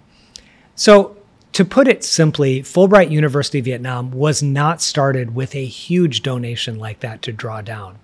[0.76, 1.16] So,
[1.52, 7.00] to put it simply, Fulbright University Vietnam was not started with a huge donation like
[7.00, 7.98] that to draw down.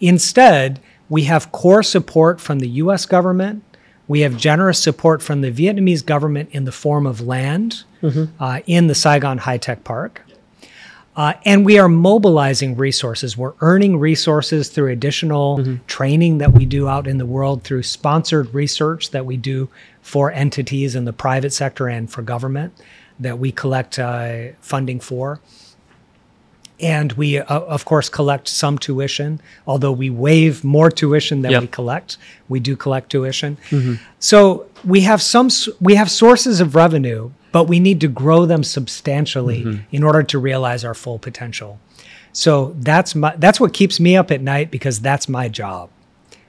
[0.00, 3.62] Instead, we have core support from the US government.
[4.10, 7.84] We have generous support from the Vietnamese government in the form of land
[8.40, 10.22] uh, in the Saigon High Tech Park.
[11.14, 13.36] Uh, and we are mobilizing resources.
[13.36, 18.52] We're earning resources through additional training that we do out in the world, through sponsored
[18.52, 19.68] research that we do
[20.02, 22.72] for entities in the private sector and for government
[23.20, 25.38] that we collect uh, funding for.
[26.82, 31.60] And we, uh, of course, collect some tuition, although we waive more tuition than Yep.
[31.62, 32.16] we collect.
[32.48, 33.58] We do collect tuition.
[34.18, 35.48] So we have some
[35.80, 40.38] we have sources of revenue, but we need to grow them substantially in order to
[40.38, 41.78] realize our full potential.
[42.32, 45.90] So that's my that's what keeps me up at night because that's my job.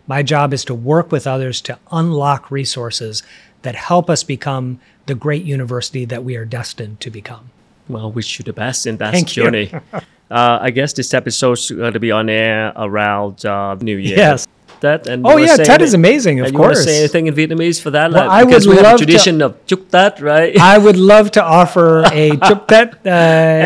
[0.08, 3.24] My job is to work with others to unlock resources
[3.64, 7.50] that help us become the great university that we are destined to become.
[7.88, 9.44] Well, wish you the best in that Thank you.
[9.44, 9.72] journey.
[10.32, 14.18] uh, I guess this episode's going to be on air around uh, New Year.
[14.18, 14.48] Yes.
[14.82, 17.92] That and Oh, yeah, Ted is amazing, of and you say anything in Vietnamese for
[17.92, 18.12] that?
[18.12, 20.58] Well, Like, I would we have a love to- tradition of chúc Tết, right?
[20.60, 23.10] I would love to offer a chúc Tết, uh,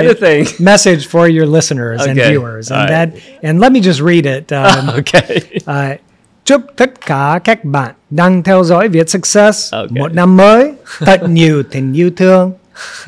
[0.03, 0.45] Anything.
[0.59, 2.29] message for your listeners and Okay.
[2.31, 3.13] viewers, and All right.
[3.13, 4.51] that and let me just read it.
[4.51, 5.39] Um, okay.
[5.65, 5.97] À,
[6.45, 9.87] chúc tất cả các bạn đang theo dõi Vietsuccess Okay.
[10.01, 12.51] một năm mới thật nhiều tình yêu thương,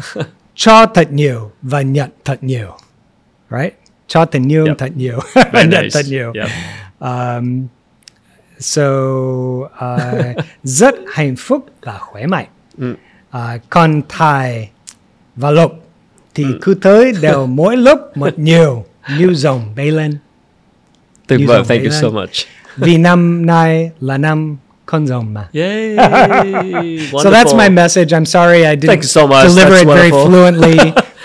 [0.56, 2.78] cho thật nhiều và nhận thật nhiều.
[3.52, 3.74] Right?
[4.08, 4.78] Cho tình yêu Yep.
[4.78, 5.20] thật nhiều,
[5.52, 5.88] Very nice.
[5.94, 6.34] thật nhiều.
[6.36, 6.48] Yep.
[7.00, 7.68] Um,
[8.60, 8.84] so
[9.66, 12.48] uh, rất hạnh phúc và khỏe mạnh.
[12.78, 12.96] Ừ.
[13.38, 14.70] Uh, con thai
[15.36, 15.72] và lục
[16.36, 16.58] thì Ừ.
[16.62, 18.86] cứ tới đều mỗi lúc một nhiều
[19.18, 20.18] như dòng bay lên.
[21.28, 21.64] Tuyệt vời.
[21.68, 22.02] Thank you lên.
[22.02, 22.30] so much.
[22.78, 24.58] Vì năm nay là năm
[25.34, 25.48] mà.
[25.54, 25.96] Yay.
[27.24, 28.06] So that's my message.
[28.18, 30.26] I'm sorry I didn't so deliver That's it very wonderful.
[30.28, 30.78] fluently,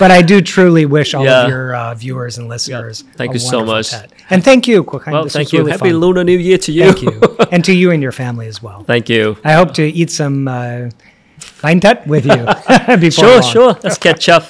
[0.02, 1.42] but I do truly wish all Yeah.
[1.44, 3.90] of your uh, viewers and listeners Thank a you so much.
[3.90, 4.10] Tet.
[4.30, 5.60] And thank you, Quoc Well, This thank you.
[5.60, 6.00] really Happy fun.
[6.02, 6.84] Lunar New Year to you.
[6.92, 7.14] Thank you.
[7.52, 8.82] and to you and your family as well.
[8.94, 9.24] Thank you.
[9.44, 10.90] I hope to eat some uh,
[12.06, 12.36] with you
[13.06, 13.52] before Sure, long.
[13.54, 13.72] sure.
[13.84, 14.44] Let's catch up.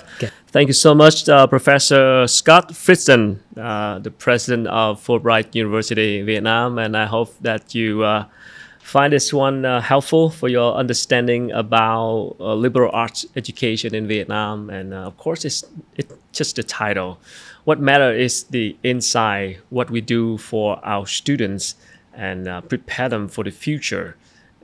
[0.54, 6.26] Thank you so much, uh, Professor Scott Fritzen, uh, the president of Fulbright University in
[6.26, 8.24] Vietnam, and I hope that you uh,
[8.92, 14.68] find this one uh, helpful for your understanding about uh, liberal arts education in Vietnam.
[14.68, 15.64] And uh, of course, it's
[15.96, 17.18] it's just the title.
[17.64, 21.74] What matters is the inside, what we do for our students,
[22.12, 24.16] and uh, prepare them for the future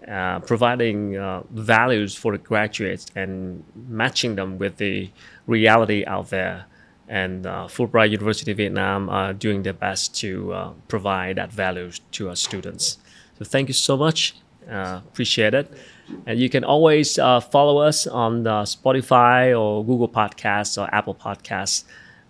[0.07, 5.11] uh, providing uh, values for the graduates and matching them with the
[5.47, 6.67] reality out there.
[7.09, 12.99] And Fulbright University Vietnam are doing their best to provide that values to our students.
[13.39, 14.37] So thank you so much.
[14.71, 15.73] Uh, appreciate it.
[16.27, 21.85] And you can always uh, follow us on Spotify or Google Podcasts or Apple Podcasts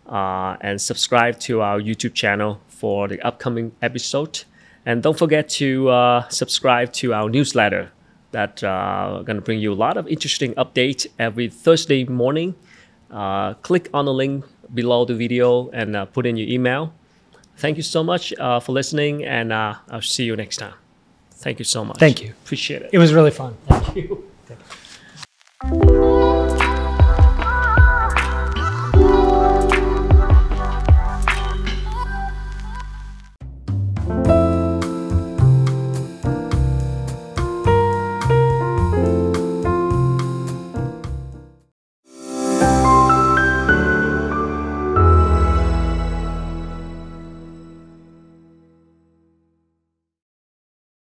[0.08, 4.44] uh, and subscribe to our YouTube channel for the upcoming episode.
[4.86, 7.92] And don't forget to uh, subscribe to our newsletter
[8.30, 12.54] that uh, going to bring you a lot of interesting updates every Thursday morning.
[13.10, 14.44] Uh, click on the link
[14.74, 16.92] below the video and uh, put in your email.
[17.56, 20.87] Thank you so much uh, for listening, and uh, I'll see you next time.
[21.38, 21.98] Thank you so much.
[21.98, 22.34] Thank you.
[22.44, 22.90] Appreciate it.
[22.92, 23.56] It was really fun.
[23.68, 24.24] Thank you.